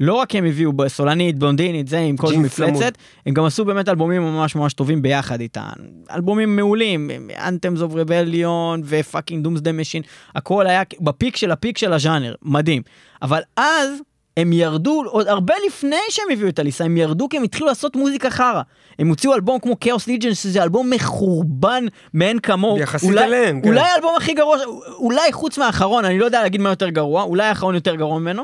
לא 0.00 0.14
רק 0.14 0.34
הם 0.34 0.44
הביאו 0.44 0.72
סולנית, 0.88 1.38
בלונדינית, 1.38 1.88
זה 1.88 1.98
עם 1.98 2.16
קול. 2.16 2.34
מפלצת, 2.36 2.92
הם 3.26 3.34
גם 3.34 3.44
עשו 3.44 3.64
באמת 3.64 3.88
אלבומים 3.88 4.22
ממש 4.22 4.56
ממש 4.56 4.72
טובים 4.74 5.02
ביחד 5.02 5.40
איתן. 5.40 5.70
אלבומים 6.14 6.56
מעולים, 6.56 7.10
Anthems 7.36 7.78
of 7.80 7.94
Rebellion 7.94 8.80
ו 8.84 8.91
fucking 8.91 9.44
Doomsday 9.44 9.72
Machine, 9.72 10.02
הכל 10.34 10.66
היה 10.66 10.82
ב 11.00 11.07
peak 11.07 11.36
של 11.36 11.50
ה 11.50 11.56
peak 11.56 11.78
של 11.78 11.92
הז'אנר, 11.92 12.34
מדהים. 12.42 12.82
אבל 13.22 13.40
אז 13.56 13.90
הם 14.36 14.52
ירדו, 14.52 15.02
עוד 15.06 15.28
הרבה 15.28 15.54
לפני 15.66 15.96
שהם 16.10 16.24
הביאו 16.32 16.48
את 16.48 16.60
אליסה, 16.60 16.84
הם 16.84 16.96
ירדו 16.96 17.28
כי 17.28 17.36
הם 17.36 17.42
התחילו 17.42 17.66
לעשות 17.66 17.96
מוזיקה 17.96 18.30
חרא. 18.30 18.62
הם 18.98 19.08
הוציאו 19.08 19.34
אלבום 19.34 19.58
כמו 19.58 19.80
Khaos 19.80 20.06
Legions, 20.06 20.42
שזה 20.42 20.62
אלבום 20.62 20.90
מחורבן 20.90 21.84
מאין 22.14 22.38
כמוהו. 22.38 22.78
יחסית 22.78 23.10
אולי- 23.10 23.24
אליהם, 23.24 23.60
כן. 23.60 23.68
אולי 23.68 23.80
האלבום 23.80 24.14
הכי 24.16 24.34
גרוע, 24.34 24.56
אולי 24.98 25.32
חוץ 25.32 25.58
מהאחרון, 25.58 26.04
אני 26.04 26.18
לא 26.18 26.24
יודע 26.24 26.42
להגיד 26.42 26.60
מה 26.60 26.68
יותר 26.70 26.88
גרוע, 26.88 27.22
אולי 27.22 27.44
האחרון 27.46 27.74
יותר 27.74 27.94
גרוע 27.94 28.18
ממנו, 28.18 28.42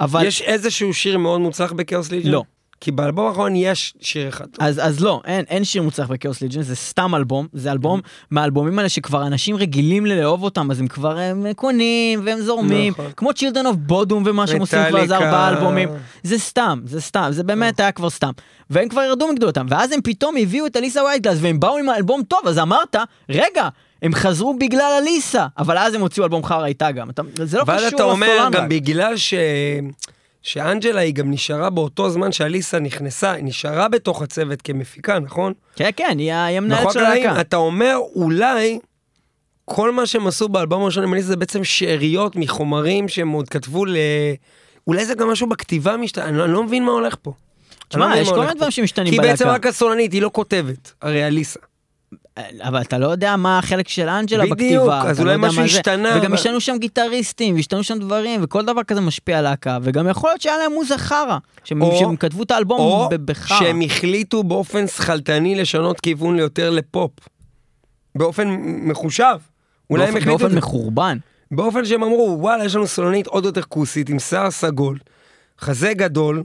אבל... 0.00 0.26
יש 0.26 0.42
איזשהו 0.42 0.94
שיר 0.94 1.18
מאוד 1.18 1.40
מוצלח 1.40 1.72
בכאוס 1.72 2.10
ליג'ן? 2.10 2.30
לא. 2.30 2.42
כי 2.80 2.90
באלבום 2.90 3.26
האחרון 3.26 3.56
יש 3.56 3.94
שיר 4.00 4.28
אחד. 4.28 4.44
אז, 4.58 4.80
אז 4.86 5.00
לא, 5.00 5.22
אין, 5.24 5.44
אין 5.48 5.64
שיר 5.64 5.82
מוצלח 5.82 6.08
בכאוס 6.08 6.42
ליג'ן, 6.42 6.62
זה 6.62 6.76
סתם 6.76 7.14
אלבום, 7.14 7.46
זה 7.52 7.72
אלבום 7.72 8.00
מהאלבומים 8.30 8.78
האלה 8.78 8.88
שכבר 8.88 9.26
אנשים 9.26 9.56
רגילים 9.56 10.06
לאהוב 10.06 10.42
אותם, 10.42 10.70
אז 10.70 10.80
הם 10.80 10.86
כבר 10.86 11.18
הם 11.18 11.46
קונים 11.56 12.20
והם 12.24 12.40
זורמים, 12.40 12.92
נכון. 12.92 13.10
כמו 13.16 13.30
Children 13.30 13.64
of 13.64 13.90
Bodom 13.90 14.14
ומה 14.24 14.46
שהם 14.46 14.60
עושים 14.60 14.78
כבר 14.88 15.04
מטאליקה. 15.04 15.16
ארבעה 15.16 15.48
אלבומים, 15.48 15.88
זה 16.22 16.38
סתם, 16.38 16.80
זה 16.84 17.00
סתם, 17.00 17.28
זה 17.30 17.44
באמת 17.44 17.80
היה 17.80 17.92
כבר 17.92 18.10
סתם. 18.10 18.30
והם 18.70 18.88
כבר 18.88 19.02
ירדו 19.02 19.32
מגדולתם, 19.32 19.66
ואז 19.70 19.92
הם 19.92 20.00
פתאום 20.04 20.36
הביאו 20.36 20.66
את 20.66 20.76
אליסה 20.76 21.04
וייטגלס 21.04 21.38
והם 21.40 21.60
באו 21.60 21.78
עם 21.78 21.88
האלבום 21.88 22.22
טוב, 22.22 22.40
אז 22.46 22.58
אמרת, 22.58 22.96
רגע, 23.28 23.68
הם 24.02 24.14
חזרו 24.14 24.56
בגלל 24.58 24.98
אליסה, 25.02 25.46
אבל 25.58 25.78
אז 25.78 25.94
הם 25.94 26.00
הוציאו 26.00 26.24
אלבום 26.24 26.44
חרא 26.44 26.64
איתה 26.66 26.90
גם, 26.92 27.10
אתה, 27.10 27.22
זה 27.44 27.58
לא 27.58 27.64
ואז 27.66 27.80
קשור 27.86 27.96
אתה 27.96 28.04
אומר, 28.04 28.26
לסולן 28.34 28.50
גם 28.52 28.62
רק. 28.62 28.68
בגלל 28.70 29.16
ש... 29.16 29.34
שאנג'לה 30.42 31.00
היא 31.00 31.14
גם 31.14 31.30
נשארה 31.30 31.70
באותו 31.70 32.10
זמן 32.10 32.32
שאליסה 32.32 32.78
נכנסה, 32.78 33.32
היא 33.32 33.44
נשארה 33.44 33.88
בתוך 33.88 34.22
הצוות 34.22 34.62
כמפיקה, 34.62 35.18
נכון? 35.18 35.52
כן, 35.76 35.90
כן, 35.96 36.16
היא 36.18 36.32
היא 36.34 36.56
המנהלת 36.58 36.80
נכון, 36.80 36.92
של? 36.92 36.98
הלהקה. 37.04 37.40
אתה 37.40 37.56
אומר, 37.56 37.96
אולי 38.14 38.78
כל 39.64 39.92
מה 39.92 40.06
שהם 40.06 40.26
עשו 40.26 40.48
באלבום 40.48 40.82
הראשון 40.82 41.04
עם 41.04 41.14
אליסה 41.14 41.28
זה 41.28 41.36
בעצם 41.36 41.64
שאריות 41.64 42.36
מחומרים 42.36 43.08
שהם 43.08 43.30
עוד 43.30 43.48
כתבו 43.48 43.84
ל... 43.84 43.96
אולי 44.86 45.04
זה 45.06 45.14
גם 45.14 45.28
משהו 45.28 45.48
בכתיבה 45.48 45.96
משתנה, 45.96 46.24
אני 46.24 46.36
לא- 46.38 46.44
אני 46.44 46.52
לא 46.52 46.62
מבין 46.62 46.84
מה 46.84 46.92
הולך 46.92 47.14
פה. 47.22 47.30
לא 47.30 47.88
תשמע, 47.88 48.08
מבין 48.08 48.22
יש 48.22 48.28
כל 48.28 48.40
מיני. 48.40 48.54
דברים 48.54 48.70
שמשתנים 48.70 49.10
כי 49.12 49.18
בלהקה. 49.18 49.32
בעצם 49.32 49.48
רק 49.48 49.66
הסולנית, 49.66 50.12
היא 50.12 50.22
לא 50.22 50.30
כותבת, 50.32 50.92
הרי 51.02 51.26
אליסה. 51.26 51.60
אבל 52.60 52.80
אתה 52.80 52.98
לא 52.98 53.06
יודע 53.06 53.36
מה 53.36 53.58
החלק 53.58 53.88
של 53.88 54.08
אנג'לה 54.08 54.44
בדיוק, 54.44 54.56
בכתיבה. 54.58 55.02
אז 55.02 55.16
אתה 55.16 55.24
לא 55.24 55.30
אולי 55.32 55.46
יודע 55.46 55.48
משהו. 55.48 55.62
השתנה, 55.78 56.08
וגם 56.16 56.24
אבל- 56.24 56.34
השתנו 56.34 56.60
שם 56.60 56.76
גיטריסטים, 56.78 57.54
והשתנו 57.54 57.82
שם 57.82 57.98
דברים, 57.98 58.40
וכל 58.44 58.64
דבר 58.64 58.82
כזה 58.82 59.00
משפיע 59.00 59.38
על 59.38 59.44
להקה. 59.44 59.78
וגם 59.82 60.08
יכול 60.08 60.30
להיות 60.30 60.40
שהיה 60.40 60.58
להם 60.58 60.72
מוזה 60.72 60.98
חרא. 60.98 61.38
שהם 61.64 61.82
או- 61.82 61.96
שהם 61.98 62.16
כתבו 62.16 62.42
את 62.42 62.50
האלבום 62.50 62.80
או 62.80 63.08
ב- 63.10 63.14
בחרא. 63.14 63.58
שהם 63.58 63.80
החליטו 63.80 64.42
באופן 64.44 64.86
שכלתני 64.86 65.54
לשנות 65.54 66.00
כיוון 66.00 66.36
ליותר 66.36 66.70
לפופ. 66.70 67.10
באופן 68.14 68.48
מחושב. 68.88 69.36
אולי 69.90 70.04
הם 70.04 70.08
באופן- 70.12 70.18
החליטו 70.22 70.36
את 70.36 70.40
באופן. 70.50 70.58
מחורבן. 70.58 71.18
באופן 71.50 71.84
שהם 71.84 72.02
אמרו, 72.02 72.36
וואלה, 72.40 72.64
יש 72.64 72.74
לנו 72.74 72.86
סולנית 72.86 73.26
עוד 73.26 73.44
יותר 73.44 73.62
כוסית, 73.62 74.08
עם 74.08 74.18
שיער 74.18 74.50
סגול, 74.50 74.98
חזה 75.60 75.92
גדול, 75.94 76.42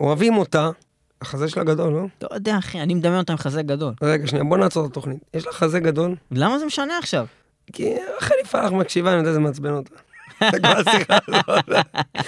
אוהבים 0.00 0.36
אותה. 0.36 0.70
החזה 1.22 1.48
שלה 1.48 1.64
גדול, 1.64 1.92
לא? 1.92 2.02
לא 2.22 2.28
יודע, 2.34 2.58
אחי, 2.58 2.80
אני 2.80 2.94
מדמיין 2.94 3.18
אותם 3.18 3.32
עם 3.32 3.38
חזה 3.38 3.62
גדול. 3.62 3.94
רגע, 4.02 4.26
שנייה, 4.26 4.44
בוא 4.44 4.58
נעצור 4.58 4.86
את 4.86 4.90
התוכנית. 4.90 5.18
יש 5.34 5.46
לה 5.46 5.52
חזה 5.52 5.80
גדול? 5.80 6.14
למה 6.30 6.58
זה 6.58 6.66
משנה 6.66 6.98
עכשיו? 6.98 7.26
כי 7.72 7.94
רחלי 8.18 8.44
פרח 8.50 8.72
מקשיבה, 8.72 9.10
אני 9.10 9.18
יודע 9.18 9.30
שזה 9.30 9.40
מעצבן 9.40 9.72
אותה. 9.72 9.94
זה. 10.40 11.20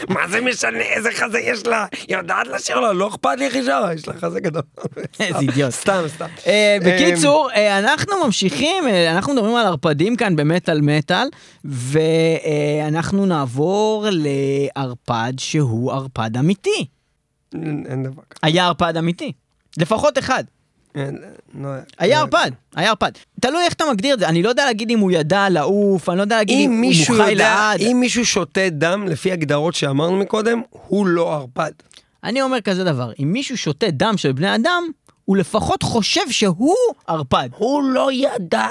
מה 0.08 0.28
זה 0.28 0.40
משנה 0.40 0.80
איזה 0.80 1.08
חזה 1.12 1.38
יש 1.38 1.66
לה? 1.66 1.86
היא 2.08 2.16
יודעת 2.16 2.46
לשיר 2.46 2.80
לו, 2.80 2.92
לא 2.92 3.08
אכפת 3.08 3.30
לי 3.38 3.44
איך 3.46 3.54
היא 3.54 3.62
שרה, 3.62 3.94
יש 3.94 4.08
לה 4.08 4.14
חזה 4.14 4.40
גדול. 4.40 4.62
איזה 5.20 5.38
אידיוט. 5.38 5.70
סתם, 5.70 6.02
סתם. 6.08 6.26
אה, 6.46 6.78
בקיצור, 6.86 7.50
אה, 7.54 7.78
אנחנו 7.78 8.12
ממשיכים, 8.24 8.88
אה, 8.88 9.10
אנחנו 9.12 9.34
מדברים 9.34 9.54
על 9.54 9.66
ערפדים 9.66 10.16
כאן 10.16 10.36
במטאל 10.36 10.80
מטאל, 10.80 11.28
ואנחנו 11.64 13.26
נעבור 13.26 14.06
לערפד 14.10 15.32
שהוא 15.38 15.92
ערפד 15.92 16.36
אמיתי. 16.36 16.86
אין 17.54 17.84
אין 17.88 18.02
דבר 18.02 18.22
כזה. 18.30 18.38
היה 18.42 18.66
ערפד 18.66 18.96
אמיתי. 18.96 19.32
לפחות 19.78 20.18
אחד. 20.18 20.44
אין, 20.94 21.18
לא 21.60 21.68
היה 21.98 22.16
לא- 22.16 22.20
ערפד, 22.20 22.50
היה 22.76 22.88
ערפד. 22.88 23.10
תלוי 23.40 23.64
איך 23.64 23.72
אתה 23.72 23.84
מגדיר 23.92 24.14
את 24.14 24.18
זה, 24.18 24.28
אני 24.28 24.42
לא 24.42 24.48
יודע 24.48 24.64
להגיד 24.66 24.90
אם 24.90 24.98
הוא 24.98 25.10
ידע 25.10 25.48
לעוף, 25.48 26.08
אני 26.08 26.16
לא 26.16 26.22
יודע 26.22 26.36
להגיד 26.36 26.56
אם 26.58 26.82
אם 26.84 26.90
הוא 27.08 27.16
חי 27.16 27.30
יודע, 27.30 27.34
לעד. 27.34 27.80
אם 27.80 27.96
מישהו 28.00 28.26
שותה 28.26 28.60
דם, 28.70 29.06
לפי 29.08 29.32
הגדרות 29.32 29.74
שאמרנו 29.74 30.18
מקודם, 30.18 30.62
הוא 30.70 31.06
לא 31.06 31.34
ערפד. 31.34 31.70
אני 32.24 32.42
אומר 32.42 32.60
כזה 32.60 32.84
דבר, 32.84 33.12
אם 33.22 33.32
מישהו 33.32 33.56
שותה 33.56 33.90
דם 33.90 34.14
של 34.16 34.32
בני 34.32 34.54
אדם, 34.54 34.82
הוא 35.24 35.36
לפחות 35.36 35.82
חושב 35.82 36.30
שהוא 36.30 36.74
ערפד. 37.06 37.48
הוא 37.56 37.82
לא 37.82 38.12
ידע. 38.12 38.68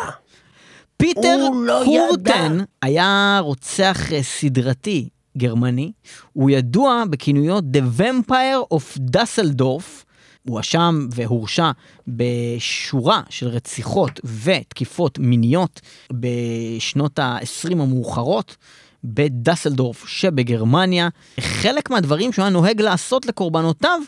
פיטר 0.97 1.49
לא 1.53 1.81
קורטן 1.85 2.53
ידע. 2.53 2.63
היה 2.81 3.39
רוצח 3.43 4.13
אה, 4.13 4.23
סדרתי 4.23 5.09
גרמני, 5.37 5.91
הוא 6.33 6.49
ידוע 6.49 7.03
בכינויות 7.09 7.63
The 7.73 8.01
Vampire 8.01 8.75
of 8.77 8.99
Dusseldorf. 9.15 10.03
הוא 10.47 10.53
הואשם 10.55 11.07
והורשע 11.11 11.71
בשורה 12.07 13.21
של 13.29 13.47
רציחות 13.47 14.19
ותקיפות 14.43 15.19
מיניות 15.19 15.81
בשנות 16.13 17.19
ה-20 17.19 17.71
המאוחרות 17.71 18.57
בדסלדורף 19.03 20.07
שבגרמניה. 20.07 21.09
חלק 21.39 21.89
מהדברים 21.89 22.33
שהוא 22.33 22.43
היה 22.43 22.49
נוהג 22.49 22.81
לעשות 22.81 23.25
לקורבנותיו 23.25 23.99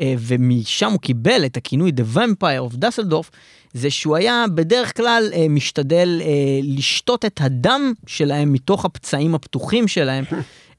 אה, 0.00 0.14
ומשם 0.18 0.90
הוא 0.90 1.00
קיבל 1.00 1.44
את 1.46 1.56
הכינוי 1.56 1.90
The 1.96 2.16
Vampire 2.16 2.72
of 2.72 2.76
Dusseldorf, 2.76 3.30
זה 3.74 3.90
שהוא 3.90 4.16
היה 4.16 4.44
בדרך 4.54 4.96
כלל 4.96 5.30
אה, 5.32 5.46
משתדל 5.48 6.20
אה, 6.24 6.28
לשתות 6.62 7.24
את 7.24 7.40
הדם 7.40 7.92
שלהם 8.06 8.52
מתוך 8.52 8.84
הפצעים 8.84 9.34
הפתוחים 9.34 9.88
שלהם. 9.88 10.24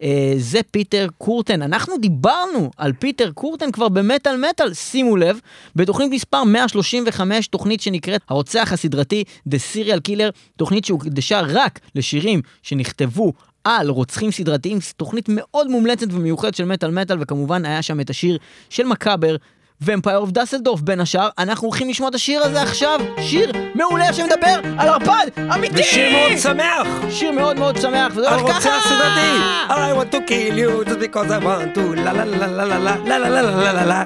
אה, 0.01 0.33
זה 0.37 0.59
פיטר 0.71 1.07
קורטן. 1.17 1.61
אנחנו 1.61 1.97
דיברנו 1.97 2.71
על 2.77 2.93
פיטר 2.93 3.31
קורטן 3.31 3.71
כבר 3.71 3.89
במטאל 3.89 4.49
מטאל, 4.49 4.73
שימו 4.73 5.17
לב, 5.17 5.39
בתוכנית 5.75 6.11
מספר 6.11 6.43
135, 6.43 7.47
תוכנית 7.47 7.81
שנקראת 7.81 8.21
הרוצח 8.29 8.73
הסדרתי 8.73 9.23
The 9.49 9.57
Serial 9.73 10.09
Killer, 10.09 10.31
תוכנית 10.55 10.85
שהוקדשה 10.85 11.41
רק 11.41 11.79
לשירים 11.95 12.41
שנכתבו 12.61 13.33
על 13.65 13.89
רוצחים 13.89 14.31
סדרתיים, 14.31 14.77
תוכנית 14.97 15.25
מאוד 15.29 15.67
מומלצת 15.67 16.07
ומיוחדת 16.11 16.55
של 16.55 16.65
מטאל 16.65 16.91
מטאל, 16.91 17.17
וכמובן 17.21 17.65
היה 17.65 17.81
שם 17.81 17.99
את 17.99 18.09
השיר 18.09 18.37
של 18.69 18.83
מקאבר. 18.83 19.35
ומפייר 19.81 20.17
אוף 20.17 20.31
דסלדורף 20.31 20.81
בין 20.81 20.99
השאר, 20.99 21.29
אנחנו 21.37 21.67
הולכים 21.67 21.89
לשמוע 21.89 22.09
את 22.09 22.15
השיר 22.15 22.43
הזה 22.43 22.61
עכשיו, 22.61 22.99
שיר 23.21 23.51
מעולה 23.75 24.13
שמדבר 24.13 24.59
על 24.77 24.89
ערפד 24.89 25.27
אמיתי! 25.55 25.81
ושיר 25.81 26.11
מאוד 26.11 26.37
שמח! 26.37 26.87
שיר 27.09 27.31
מאוד 27.31 27.59
מאוד 27.59 27.77
שמח, 27.77 28.11
וזה 28.15 28.29
הולך 28.29 28.41
ככה! 28.41 28.55
רוצח 28.55 28.87
סדרתי! 28.89 29.39
I 29.69 29.73
want 29.73 30.15
to 30.15 30.19
kill 30.29 30.57
you 30.57 30.89
just 30.89 30.99
because 30.99 31.31
I 31.31 31.45
want 31.45 31.75
to 31.75 31.95
la 31.95 32.11
la 32.11 32.23
la 32.23 32.47
la 32.57 32.65
la 32.71 32.77
la 32.85 32.95
la 33.09 33.17
la 33.17 33.29
la 33.29 33.41
la 33.41 33.71
la 33.71 33.85
la 33.91 34.05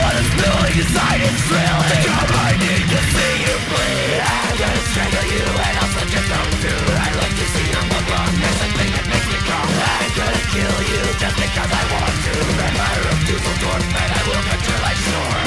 What 0.00 0.14
is 0.20 0.28
feeling 0.38 0.76
inside 0.82 1.20
is 1.28 1.40
real 1.50 1.80
Come, 2.06 2.32
I 2.48 2.52
need 2.64 2.84
to 2.92 3.00
see 3.14 3.34
you 3.44 3.54
bleed 3.70 4.20
I'm 4.34 4.54
gonna 4.60 4.82
strangle 4.90 5.26
you 5.34 5.44
and 5.66 5.74
I'll 5.80 5.90
slit 5.94 6.10
your 6.14 6.24
throat 6.28 6.52
too 6.62 6.80
I 7.06 7.10
love 7.20 7.34
to 7.40 7.46
see 7.54 7.68
I'm 7.78 7.90
alone 8.00 8.34
There's 8.42 8.58
something 8.62 8.90
that 8.96 9.06
makes 9.12 9.28
me 9.32 9.38
calm 9.48 9.68
I'm 9.98 10.12
gonna 10.20 10.44
kill 10.54 10.78
you 10.92 11.02
just 11.22 11.36
because 11.42 11.70
I 11.80 11.84
want 11.92 12.14
to 12.26 12.34
And 12.66 12.76
I 12.88 12.92
refuse 13.08 13.44
to 13.46 13.52
door 13.62 13.78
And 14.02 14.10
I 14.18 14.20
will 14.28 14.44
until 14.54 14.80
I 14.90 14.94
snore 15.04 15.42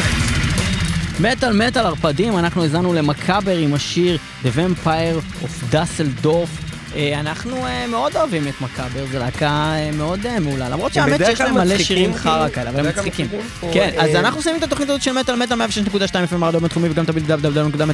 מטאל 1.20 1.54
מטאל 1.54 1.86
ערפדים, 1.86 2.38
אנחנו 2.38 2.64
האזנו 2.64 2.94
למכבר 2.94 3.58
עם 3.58 3.74
השיר 3.74 4.18
The 4.44 4.48
Vampire 4.48 5.44
of 5.44 5.74
Dusseldorf 5.74 6.67
אה, 6.98 7.20
אנחנו 7.20 7.66
אה, 7.66 7.88
מאוד 7.88 8.16
אוהבים 8.18 8.48
את 8.48 8.62
מכבר, 8.62 9.06
זו 9.12 9.20
להקה 9.20 9.48
אה, 9.50 9.90
מאוד 9.94 10.26
אה, 10.26 10.40
מעולה, 10.40 10.70
למרות 10.70 10.94
שהאמת 10.94 11.22
שיש 11.26 11.42
להם 11.42 11.54
מלא 11.54 11.78
שירים 11.78 12.14
כאילו. 12.14 12.24
חרא 12.24 12.50
כאלה, 12.50 12.70
אבל 12.70 12.80
הם 12.80 12.86
מצחיקים. 12.86 13.28
כן, 13.74 13.90
אז 13.98 14.16
אה, 14.16 14.20
אנחנו 14.20 14.42
שמים 14.42 14.56
את 14.58 14.64
התוכנית 14.64 14.90
הזאת 14.90 15.02
של 15.02 15.12
מטאל 15.12 15.36
מטאל 15.36 15.62
106.2 15.62 15.98
FM 16.34 16.44
הרדיו 16.46 16.60
בינתחומי 16.60 16.90
וגם 16.90 17.06
תמיד 17.06 17.32
למה 17.32 17.94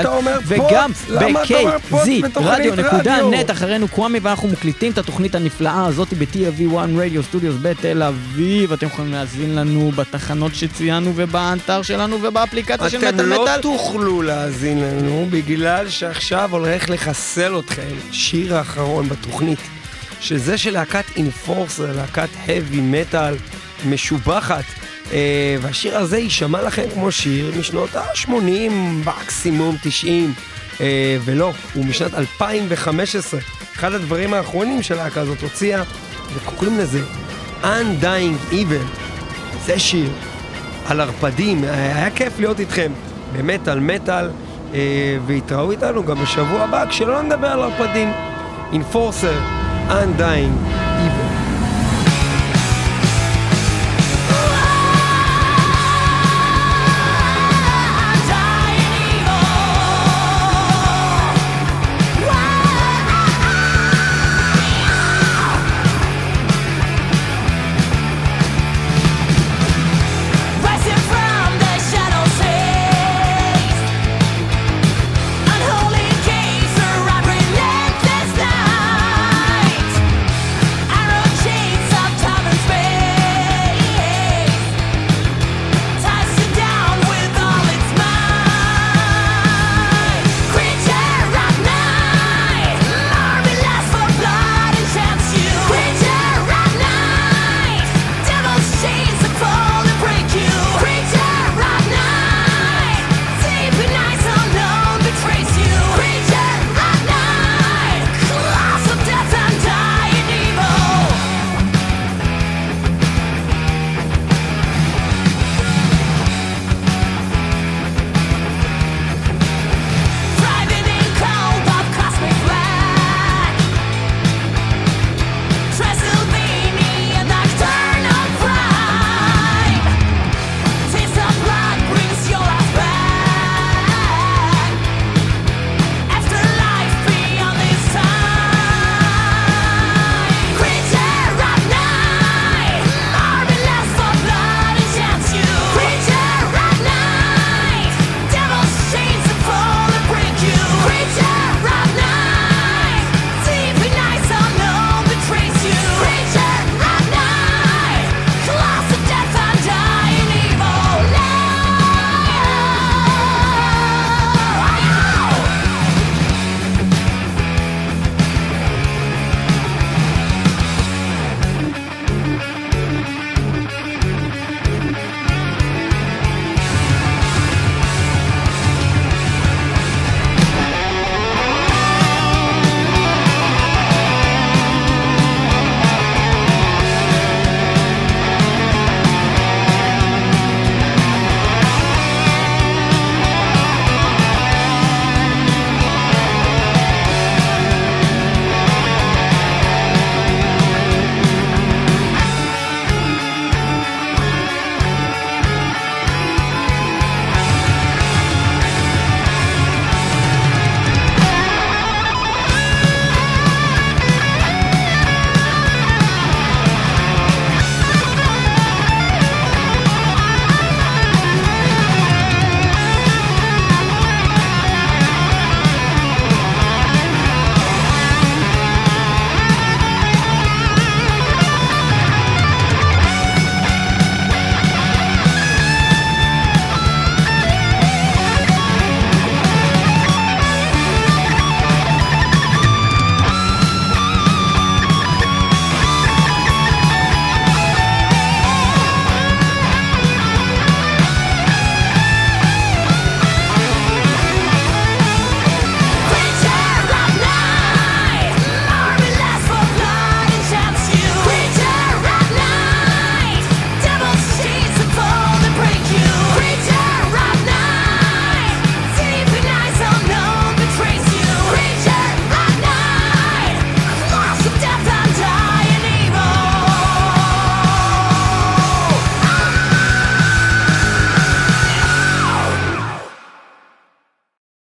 אתה 0.00 0.08
אומר 0.08 0.38
וגם 0.46 0.90
ב-KZ 1.08 1.96
רדיו 2.36 2.74
נקודה 2.74 3.16
רדיו? 3.16 3.30
נט 3.30 3.50
אחרינו 3.50 3.88
קוואמי 3.88 4.18
ואנחנו 4.22 4.48
מקליטים 4.48 4.92
את 4.92 4.98
התוכנית 4.98 5.34
הנפלאה 5.34 5.86
הזאת 5.86 6.08
ב-TLV1 6.14 6.76
רדיו 6.96 7.22
סטודיוס 7.22 7.56
בתל 7.62 8.02
אביב. 8.02 8.72
אתם 8.72 8.86
יכולים 8.86 9.12
להאזין 9.12 9.54
לנו 9.54 9.90
בתחנות 9.96 10.54
שציינו 10.54 11.12
ובאתר 11.16 11.82
שלנו 11.82 12.18
ובאפליקציה 12.22 12.90
של 12.90 12.98
אתם 12.98 13.14
מטאל 13.14 13.26
לא 13.26 13.42
מטאל. 13.42 13.60
תוכלו 13.60 14.22
להאזין 14.22 14.80
לנו 14.80 15.26
בגלל 15.30 15.88
שעכשיו 15.88 16.21
הולך 16.30 16.90
לחסל 16.90 17.58
אתכם. 17.58 17.96
שיר 18.12 18.56
האחרון 18.56 19.08
בתוכנית 19.08 19.58
שזה 20.20 20.58
של 20.58 20.70
להקת 20.70 21.04
אינפורסר, 21.16 21.96
להקת 21.96 22.28
heavy 22.46 22.76
metal 22.76 23.34
משובחת. 23.88 24.64
אה, 25.12 25.56
והשיר 25.60 25.98
הזה 25.98 26.18
יישמע 26.18 26.62
לכם 26.62 26.82
כמו 26.94 27.12
שיר 27.12 27.52
משנות 27.58 27.96
ה-80, 27.96 28.70
מקסימום 29.04 29.76
90 29.82 30.34
אה, 30.80 31.16
ולא, 31.24 31.52
הוא 31.74 31.84
משנת 31.84 32.14
2015 32.14 33.40
אחד 33.74 33.92
הדברים 33.92 34.34
האחרונים 34.34 34.82
שהלהקה 34.82 35.20
הזאת 35.20 35.42
הוציאה 35.42 35.82
וקוראים 36.34 36.78
לזה 36.78 37.00
Undying 37.62 38.52
Evil. 38.52 38.98
זה 39.66 39.78
שיר 39.78 40.10
על 40.86 41.00
ערפדים, 41.00 41.64
היה 41.64 42.10
כיף 42.10 42.40
להיות 42.40 42.60
איתכם. 42.60 42.92
במטאל 43.32 43.80
מטאל, 43.80 44.28
והתראו 45.26 45.70
איתנו 45.70 46.04
גם 46.04 46.16
בשבוע 46.22 46.62
הבא, 46.62 46.86
כשלא 46.88 47.22
נדבר 47.22 47.46
על 47.46 47.62
ערפדים. 47.62 48.08
Enforcer, 48.72 49.36
Undying, 49.88 50.54